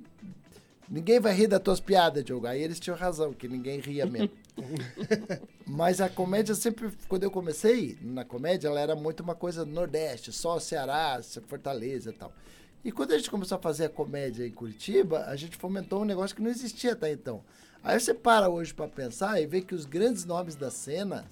ninguém 0.88 1.20
vai 1.20 1.34
rir 1.34 1.46
das 1.46 1.60
tuas 1.60 1.80
piadas, 1.80 2.24
Diogo. 2.24 2.46
Aí 2.46 2.62
eles 2.62 2.80
tinham 2.80 2.96
razão, 2.96 3.32
que 3.32 3.48
ninguém 3.48 3.80
ria 3.80 4.06
mesmo. 4.06 4.30
Mas 5.66 6.00
a 6.00 6.08
comédia 6.08 6.54
sempre, 6.54 6.90
quando 7.08 7.24
eu 7.24 7.30
comecei 7.30 7.98
na 8.00 8.24
comédia, 8.24 8.68
ela 8.68 8.80
era 8.80 8.94
muito 8.94 9.22
uma 9.22 9.34
coisa 9.34 9.64
do 9.64 9.70
Nordeste, 9.72 10.32
só 10.32 10.58
Ceará, 10.58 11.20
Fortaleza 11.46 12.10
e 12.10 12.12
tal. 12.12 12.32
E 12.84 12.92
quando 12.92 13.12
a 13.12 13.16
gente 13.16 13.30
começou 13.30 13.56
a 13.56 13.60
fazer 13.60 13.86
a 13.86 13.88
comédia 13.88 14.46
em 14.46 14.52
Curitiba, 14.52 15.24
a 15.26 15.36
gente 15.36 15.56
fomentou 15.56 16.02
um 16.02 16.04
negócio 16.04 16.36
que 16.36 16.42
não 16.42 16.50
existia 16.50 16.92
até 16.92 17.10
então. 17.10 17.42
Aí 17.82 17.98
você 17.98 18.14
para 18.14 18.48
hoje 18.48 18.74
para 18.74 18.88
pensar 18.88 19.40
e 19.40 19.46
vê 19.46 19.60
que 19.60 19.74
os 19.74 19.86
grandes 19.86 20.24
nomes 20.24 20.54
da 20.54 20.70
cena 20.70 21.30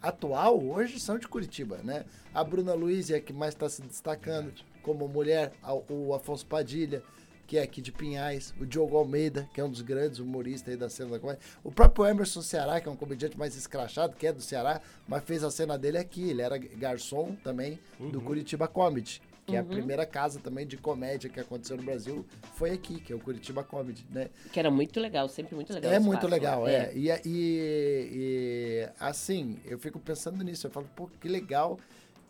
atual 0.00 0.62
hoje 0.62 0.98
são 1.00 1.18
de 1.18 1.28
Curitiba, 1.28 1.78
né? 1.78 2.04
A 2.32 2.42
Bruna 2.44 2.74
Luiz 2.74 3.10
é 3.10 3.16
a 3.16 3.20
que 3.20 3.32
mais 3.32 3.54
está 3.54 3.68
se 3.68 3.82
destacando 3.82 4.52
como 4.82 5.08
mulher, 5.08 5.52
o 5.88 6.14
Afonso 6.14 6.46
Padilha, 6.46 7.02
que 7.50 7.58
é 7.58 7.62
aqui 7.62 7.82
de 7.82 7.90
Pinhais, 7.90 8.54
o 8.60 8.64
Diogo 8.64 8.96
Almeida, 8.96 9.50
que 9.52 9.60
é 9.60 9.64
um 9.64 9.68
dos 9.68 9.82
grandes 9.82 10.20
humoristas 10.20 10.68
aí 10.68 10.76
da 10.76 10.88
cena 10.88 11.10
da 11.10 11.18
comédia, 11.18 11.42
o 11.64 11.72
próprio 11.72 12.06
Emerson 12.06 12.42
Ceará, 12.42 12.80
que 12.80 12.88
é 12.88 12.92
um 12.92 12.94
comediante 12.94 13.36
mais 13.36 13.56
escrachado, 13.56 14.14
que 14.14 14.24
é 14.24 14.32
do 14.32 14.40
Ceará, 14.40 14.80
mas 15.08 15.24
fez 15.24 15.42
a 15.42 15.50
cena 15.50 15.76
dele 15.76 15.98
aqui, 15.98 16.30
ele 16.30 16.42
era 16.42 16.56
garçom 16.56 17.34
também 17.42 17.80
uhum. 17.98 18.10
do 18.10 18.20
Curitiba 18.20 18.68
Comedy 18.68 19.20
que 19.44 19.52
uhum. 19.52 19.56
é 19.56 19.58
a 19.58 19.62
uhum. 19.62 19.68
primeira 19.68 20.06
casa 20.06 20.38
também 20.38 20.64
de 20.64 20.76
comédia 20.76 21.28
que 21.28 21.40
aconteceu 21.40 21.76
no 21.76 21.82
Brasil, 21.82 22.24
foi 22.54 22.70
aqui, 22.70 23.00
que 23.00 23.12
é 23.12 23.16
o 23.16 23.18
Curitiba 23.18 23.64
Comedy, 23.64 24.06
né? 24.10 24.28
Que 24.52 24.60
era 24.60 24.70
muito 24.70 25.00
legal, 25.00 25.28
sempre 25.28 25.56
muito 25.56 25.72
legal. 25.72 25.92
É 25.92 25.98
muito 25.98 26.28
legal, 26.28 26.68
é. 26.68 26.74
é. 26.74 26.92
E, 26.94 27.08
e, 27.08 27.20
e, 27.26 28.88
assim, 29.00 29.58
eu 29.64 29.78
fico 29.78 29.98
pensando 29.98 30.44
nisso, 30.44 30.68
eu 30.68 30.70
falo, 30.70 30.88
pô, 30.94 31.08
que 31.20 31.26
legal 31.26 31.80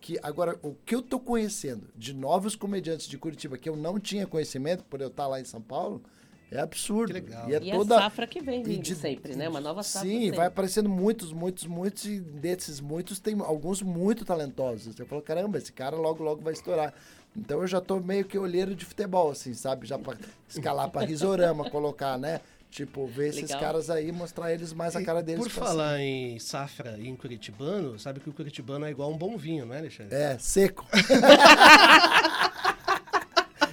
que 0.01 0.19
agora 0.23 0.59
o 0.63 0.75
que 0.75 0.95
eu 0.95 1.03
tô 1.03 1.21
conhecendo 1.21 1.89
de 1.95 2.15
novos 2.15 2.57
comediantes 2.57 3.07
de 3.07 3.19
Curitiba 3.19 3.59
que 3.59 3.69
eu 3.69 3.77
não 3.77 4.01
tinha 4.01 4.27
conhecimento 4.27 4.85
por 4.85 5.01
eu 5.01 5.09
estar 5.09 5.27
lá 5.27 5.41
em 5.41 5.45
São 5.45 5.61
Paulo 5.61 6.03
é 6.51 6.61
absurdo. 6.61 7.07
Que 7.07 7.13
legal. 7.13 7.49
E, 7.49 7.55
é 7.55 7.59
e 7.63 7.71
toda... 7.71 7.97
a 7.97 8.03
safra 8.03 8.27
que 8.27 8.41
vem 8.41 8.63
vindo 8.63 8.83
de, 8.83 8.95
sempre, 8.97 9.37
né? 9.37 9.49
Uma 9.49 9.61
nova 9.61 9.83
safra. 9.85 10.09
Sim, 10.09 10.21
sempre. 10.23 10.37
vai 10.37 10.47
aparecendo 10.49 10.89
muitos, 10.89 11.33
muitos, 11.33 11.65
muitos, 11.65 12.05
e 12.07 12.19
desses 12.19 12.81
muitos 12.81 13.21
tem 13.21 13.39
alguns 13.41 13.83
muito 13.83 14.25
talentosos. 14.25 14.99
Eu 14.99 15.07
falo, 15.07 15.23
caramba, 15.23 15.59
esse 15.59 15.73
cara 15.73 15.97
logo, 15.97 16.25
logo 16.25 16.43
vai 16.43 16.53
estourar. 16.53 16.93
Então 17.37 17.61
eu 17.61 17.69
já 17.69 17.81
tô 17.81 18.01
meio 18.01 18.25
que 18.25 18.37
olheiro 18.37 18.75
de 18.75 18.85
futebol, 18.85 19.31
assim, 19.31 19.55
sabe? 19.55 19.87
Já 19.87 19.97
pra 19.97 20.17
escalar 20.49 20.91
pra 20.91 21.03
risorama, 21.03 21.69
colocar, 21.71 22.19
né? 22.19 22.41
Tipo, 22.71 23.07
ver 23.07 23.33
Legal. 23.33 23.45
esses 23.45 23.57
caras 23.57 23.91
aí, 23.91 24.13
mostrar 24.13 24.53
eles 24.53 24.73
mais 24.73 24.95
a 24.95 25.03
cara 25.03 25.23
deles. 25.23 25.43
Por 25.43 25.51
falar 25.51 25.97
cima. 25.97 26.03
em 26.03 26.39
safra 26.39 26.97
e 26.99 27.09
em 27.09 27.17
curitibano, 27.17 27.99
sabe 27.99 28.21
que 28.21 28.31
o 28.31 28.33
curitibano 28.33 28.87
é 28.87 28.91
igual 28.91 29.11
um 29.13 29.19
bom 29.19 29.37
vinho, 29.37 29.67
não 29.67 29.75
é, 29.75 29.79
Alexandre? 29.79 30.15
É, 30.15 30.39
seco. 30.39 30.87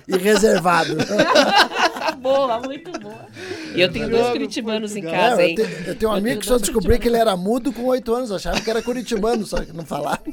e 0.07 0.17
reservado. 0.17 0.95
boa, 2.19 2.59
muito 2.59 2.91
boa. 2.99 3.27
E 3.75 3.81
eu 3.81 3.91
tenho 3.91 4.09
dois 4.09 4.29
curitibanos 4.29 4.95
em 4.95 5.03
casa, 5.03 5.43
é, 5.43 5.49
hein? 5.49 5.55
Eu, 5.57 5.65
tenho, 5.65 5.87
eu 5.87 5.95
tenho 5.95 6.11
um 6.11 6.15
amigo 6.15 6.39
que 6.39 6.47
só 6.47 6.57
descobri 6.57 6.97
que 6.97 7.07
ele 7.07 7.17
era 7.17 7.37
mudo 7.37 7.71
com 7.71 7.83
oito 7.85 8.13
anos, 8.13 8.31
achava 8.31 8.59
que 8.59 8.69
era 8.69 8.81
curitibano, 8.81 9.45
só 9.45 9.63
que 9.63 9.73
não 9.73 9.85
falava. 9.85 10.23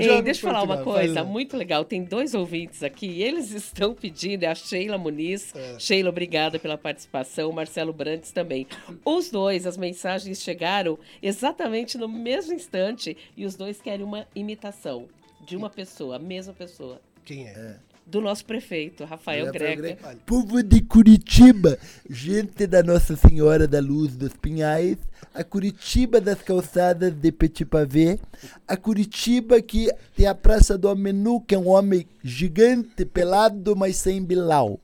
Ei, 0.00 0.22
deixa 0.22 0.46
eu 0.46 0.52
falar 0.52 0.62
uma 0.62 0.82
coisa 0.82 1.24
muito 1.24 1.56
legal. 1.56 1.84
Tem 1.84 2.02
dois 2.02 2.34
ouvintes 2.34 2.82
aqui 2.82 3.06
e 3.06 3.22
eles 3.22 3.50
estão 3.52 3.94
pedindo, 3.94 4.44
é 4.44 4.48
a 4.48 4.54
Sheila 4.54 4.98
Muniz. 4.98 5.54
É. 5.54 5.78
Sheila, 5.78 6.10
obrigada 6.10 6.58
pela 6.58 6.78
participação. 6.78 7.52
Marcelo 7.52 7.92
Brantes 7.92 8.32
também. 8.32 8.66
Os 9.04 9.30
dois, 9.30 9.66
as 9.66 9.76
mensagens 9.76 10.42
chegaram 10.42 10.98
exatamente 11.22 11.98
no 11.98 12.08
mesmo 12.08 12.54
instante 12.54 13.16
e 13.36 13.44
os 13.44 13.56
dois 13.56 13.80
querem 13.80 14.04
uma 14.04 14.26
imitação 14.34 15.08
de 15.46 15.56
uma 15.56 15.70
pessoa, 15.70 16.16
a 16.16 16.18
mesma 16.18 16.52
pessoa. 16.52 17.00
Quem 17.24 17.46
é? 17.46 17.50
é 17.50 17.89
do 18.10 18.20
nosso 18.20 18.44
prefeito, 18.44 19.04
Rafael, 19.04 19.46
Rafael 19.46 19.76
Greca. 19.76 20.16
Povo 20.26 20.62
de 20.62 20.80
Curitiba, 20.82 21.78
gente 22.08 22.66
da 22.66 22.82
Nossa 22.82 23.14
Senhora 23.14 23.68
da 23.68 23.80
Luz 23.80 24.16
dos 24.16 24.32
Pinhais, 24.32 24.96
a 25.32 25.44
Curitiba 25.44 26.20
das 26.20 26.42
calçadas 26.42 27.14
de 27.14 27.30
Petit 27.30 27.64
Pavé, 27.64 28.18
a 28.66 28.76
Curitiba 28.76 29.62
que 29.62 29.88
tem 30.16 30.26
a 30.26 30.34
Praça 30.34 30.76
do 30.76 30.88
Amenu, 30.88 31.40
que 31.40 31.54
é 31.54 31.58
um 31.58 31.68
homem 31.68 32.04
gigante, 32.22 33.04
pelado, 33.04 33.76
mas 33.76 33.96
sem 33.96 34.22
bilau. 34.22 34.80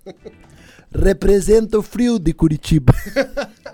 Representa 0.95 1.79
o 1.79 1.83
frio 1.83 2.21
de 2.21 2.33
Curitiba. 2.33 2.95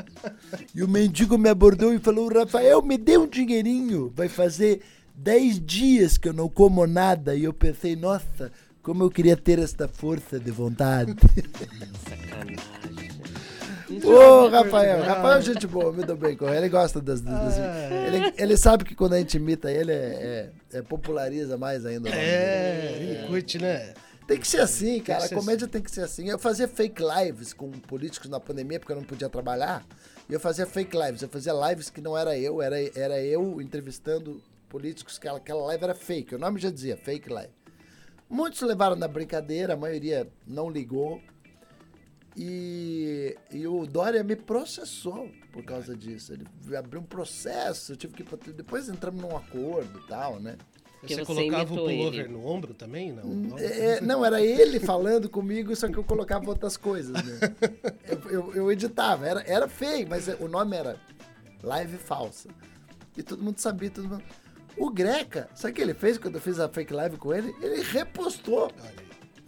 e 0.74 0.82
o 0.82 0.88
mendigo 0.88 1.36
me 1.36 1.50
abordou 1.50 1.92
e 1.92 1.98
falou: 1.98 2.32
Rafael, 2.32 2.80
me 2.80 2.96
dê 2.96 3.18
um 3.18 3.28
dinheirinho, 3.28 4.10
vai 4.16 4.28
fazer 4.28 4.80
10 5.14 5.60
dias 5.60 6.16
que 6.16 6.28
eu 6.28 6.32
não 6.32 6.48
como 6.48 6.86
nada. 6.86 7.36
E 7.36 7.44
eu 7.44 7.52
pensei, 7.52 7.94
nossa, 7.94 8.50
como 8.82 9.04
eu 9.04 9.10
queria 9.10 9.36
ter 9.36 9.58
esta 9.58 9.86
força 9.86 10.38
de 10.38 10.50
vontade. 10.50 11.14
Ô, 14.04 14.08
oh, 14.08 14.48
Rafael, 14.48 15.02
Rafael 15.02 15.38
é 15.38 15.42
gente 15.42 15.66
boa, 15.66 15.92
me 15.92 16.02
dou 16.02 16.16
bem 16.16 16.36
com 16.36 16.48
ele. 16.48 16.56
Ele 16.56 16.68
gosta 16.68 17.00
das. 17.00 17.20
das 17.20 17.58
ah, 17.58 18.06
ele, 18.06 18.32
ele, 18.36 18.56
sabe 18.56 18.84
que 18.84 18.94
quando 18.94 19.12
a 19.12 19.18
gente 19.18 19.36
imita 19.36 19.70
ele, 19.70 19.92
é, 19.92 20.50
é, 20.72 20.78
é 20.78 20.82
populariza 20.82 21.58
mais 21.58 21.84
ainda. 21.84 22.08
É, 22.08 22.96
ele 22.98 23.26
curte, 23.28 23.58
né? 23.58 23.92
Tem 24.26 24.38
que 24.38 24.48
ser 24.48 24.60
assim, 24.60 25.00
cara. 25.00 25.24
A 25.24 25.28
comédia 25.28 25.66
assim. 25.66 25.72
tem 25.72 25.82
que 25.82 25.90
ser 25.90 26.02
assim. 26.02 26.28
Eu 26.28 26.38
fazia 26.38 26.66
fake 26.66 27.02
lives 27.02 27.52
com 27.52 27.70
políticos 27.70 28.30
na 28.30 28.40
pandemia, 28.40 28.80
porque 28.80 28.92
eu 28.92 28.96
não 28.96 29.04
podia 29.04 29.28
trabalhar. 29.28 29.84
E 30.28 30.32
eu 30.32 30.40
fazia 30.40 30.64
fake 30.64 30.96
lives. 30.96 31.22
Eu 31.22 31.28
fazia 31.28 31.52
lives 31.52 31.90
que 31.90 32.00
não 32.00 32.16
era 32.16 32.36
eu, 32.38 32.62
era, 32.62 32.76
era 32.98 33.20
eu 33.20 33.60
entrevistando 33.60 34.42
políticos. 34.68 35.18
Aquela, 35.18 35.38
aquela 35.38 35.66
live 35.66 35.84
era 35.84 35.94
fake. 35.94 36.34
O 36.34 36.38
nome 36.38 36.58
já 36.58 36.70
dizia, 36.70 36.96
fake 36.96 37.30
live. 37.30 37.52
Muitos 38.32 38.62
levaram 38.62 38.96
na 38.96 39.06
brincadeira, 39.06 39.74
a 39.74 39.76
maioria 39.76 40.26
não 40.46 40.70
ligou. 40.70 41.20
E, 42.34 43.36
e 43.50 43.66
o 43.66 43.84
Dória 43.84 44.24
me 44.24 44.34
processou 44.34 45.28
por 45.52 45.62
causa 45.62 45.94
disso. 45.94 46.32
Ele 46.32 46.46
abriu 46.74 47.02
um 47.02 47.04
processo, 47.04 47.92
eu 47.92 47.96
tive 47.96 48.14
que. 48.14 48.52
Depois 48.52 48.88
entramos 48.88 49.20
num 49.20 49.36
acordo 49.36 49.98
e 49.98 50.08
tal, 50.08 50.40
né? 50.40 50.56
Você, 51.02 51.16
você 51.16 51.24
colocava 51.26 51.74
o 51.74 51.76
pullover 51.76 52.20
ele. 52.20 52.28
no 52.28 52.46
ombro 52.46 52.72
também? 52.72 53.12
Não, 53.12 53.22
hum, 53.22 53.58
é, 53.58 54.00
não, 54.00 54.24
era 54.24 54.40
ele 54.40 54.80
falando 54.80 55.28
comigo, 55.28 55.76
só 55.76 55.88
que 55.88 55.98
eu 55.98 56.04
colocava 56.04 56.48
outras 56.48 56.78
coisas, 56.78 57.12
né? 57.12 57.38
eu, 58.08 58.30
eu, 58.30 58.54
eu, 58.54 58.72
editava, 58.72 59.26
era, 59.26 59.42
era 59.42 59.68
feio, 59.68 60.08
mas 60.08 60.28
o 60.40 60.48
nome 60.48 60.74
era 60.74 60.96
Live 61.62 61.98
Falsa. 61.98 62.48
E 63.14 63.22
todo 63.22 63.42
mundo 63.42 63.58
sabia, 63.58 63.90
todo 63.90 64.08
mundo. 64.08 64.22
O 64.76 64.90
Greca, 64.90 65.48
sabe 65.54 65.72
o 65.72 65.74
que 65.74 65.82
ele 65.82 65.94
fez 65.94 66.18
quando 66.18 66.36
eu 66.36 66.40
fiz 66.40 66.58
a 66.58 66.68
fake 66.68 66.92
live 66.92 67.16
com 67.16 67.32
ele? 67.34 67.54
Ele 67.60 67.82
repostou. 67.82 68.70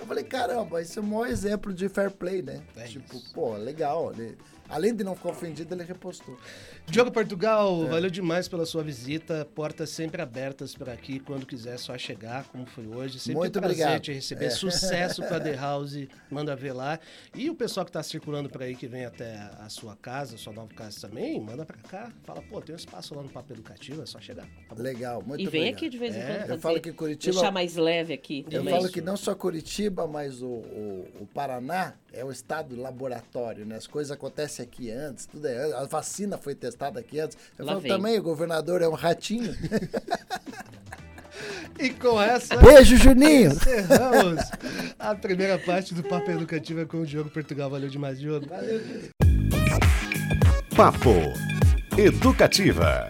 Eu 0.04 0.08
falei, 0.08 0.24
caramba, 0.24 0.82
isso 0.82 0.98
é 0.98 1.02
um 1.02 1.06
maior 1.06 1.26
exemplo 1.26 1.72
de 1.72 1.88
fair 1.88 2.10
play, 2.10 2.42
né? 2.42 2.60
É 2.76 2.84
tipo, 2.84 3.16
isso. 3.16 3.32
pô, 3.32 3.56
legal. 3.56 4.12
Né? 4.14 4.34
Além 4.68 4.94
de 4.94 5.04
não 5.04 5.14
ficar 5.14 5.30
ofendido, 5.30 5.74
ele 5.74 5.84
repostou. 5.84 6.38
Diogo 6.86 7.10
Portugal, 7.10 7.84
é. 7.84 7.88
valeu 7.88 8.10
demais 8.10 8.48
pela 8.48 8.64
sua 8.64 8.82
visita. 8.82 9.46
Portas 9.54 9.90
sempre 9.90 10.22
abertas 10.22 10.74
por 10.74 10.88
aqui. 10.88 11.20
Quando 11.20 11.46
quiser, 11.46 11.78
só 11.78 11.96
chegar, 11.98 12.44
como 12.44 12.64
foi 12.66 12.86
hoje. 12.86 13.18
Sempre 13.18 13.36
Muito 13.36 13.58
um 13.58 13.62
prazer 13.62 13.84
obrigado. 13.84 14.02
te 14.02 14.12
receber. 14.12 14.46
É. 14.46 14.50
Sucesso 14.50 15.22
com 15.22 15.34
a 15.34 15.40
The 15.40 15.54
House. 15.56 16.06
Manda 16.30 16.56
ver 16.56 16.72
lá. 16.72 16.98
E 17.34 17.50
o 17.50 17.54
pessoal 17.54 17.84
que 17.84 17.90
está 17.90 18.02
circulando 18.02 18.48
por 18.48 18.62
aí, 18.62 18.74
que 18.74 18.86
vem 18.86 19.04
até 19.04 19.36
a 19.58 19.68
sua 19.68 19.96
casa, 19.96 20.34
a 20.34 20.38
sua 20.38 20.52
nova 20.52 20.72
casa 20.74 21.08
também, 21.08 21.40
manda 21.40 21.64
para 21.64 21.78
cá. 21.78 22.12
Fala, 22.24 22.42
pô, 22.42 22.60
tem 22.60 22.74
um 22.74 22.78
espaço 22.78 23.14
lá 23.14 23.22
no 23.22 23.28
Papo 23.28 23.52
Educativo, 23.52 24.02
é 24.02 24.06
só 24.06 24.18
chegar. 24.20 24.46
Tá 24.68 24.74
Legal, 24.76 25.22
muito 25.22 25.40
E 25.40 25.46
vem 25.46 25.62
obrigado. 25.62 25.76
aqui 25.76 25.88
de 25.88 25.98
vez 25.98 26.16
em 26.16 26.20
é. 26.20 26.38
quando. 26.38 26.50
Eu 26.50 26.58
falo 26.58 26.80
que 26.80 26.92
Curitiba... 26.92 27.32
Deixar 27.32 27.50
mais 27.50 27.76
leve 27.76 28.12
aqui. 28.12 28.44
Eu 28.50 28.64
falo 28.64 28.88
que 28.88 29.00
não 29.00 29.16
só 29.16 29.34
Curitiba, 29.34 29.93
mas 30.06 30.42
o, 30.42 30.46
o, 30.46 31.08
o 31.20 31.26
Paraná 31.32 31.94
é 32.12 32.24
o 32.24 32.30
estado 32.30 32.74
laboratório, 32.76 33.64
né? 33.64 33.76
As 33.76 33.86
coisas 33.86 34.10
acontecem 34.10 34.64
aqui 34.64 34.90
antes, 34.90 35.26
tudo 35.26 35.46
é, 35.46 35.72
a 35.74 35.84
vacina 35.84 36.36
foi 36.36 36.54
testada 36.54 37.00
aqui 37.00 37.20
antes. 37.20 37.38
Eu 37.58 37.66
falo 37.66 37.80
também, 37.80 38.18
o 38.18 38.22
governador 38.22 38.82
é 38.82 38.88
um 38.88 38.94
ratinho. 38.94 39.54
E 41.78 41.90
com 41.90 42.20
essa. 42.20 42.56
Beijo, 42.56 42.96
Juninho! 42.96 43.50
Encerramos 43.52 44.40
a 44.98 45.14
primeira 45.14 45.58
parte 45.58 45.92
do 45.92 46.02
Papo 46.02 46.30
Educativa 46.30 46.86
com 46.86 46.98
o 46.98 47.06
Diogo 47.06 47.30
Portugal. 47.30 47.68
Valeu 47.68 47.88
demais, 47.88 48.20
Diogo. 48.20 48.46
Valeu. 48.48 48.80
Papo 50.76 51.14
Educativa. 51.98 53.08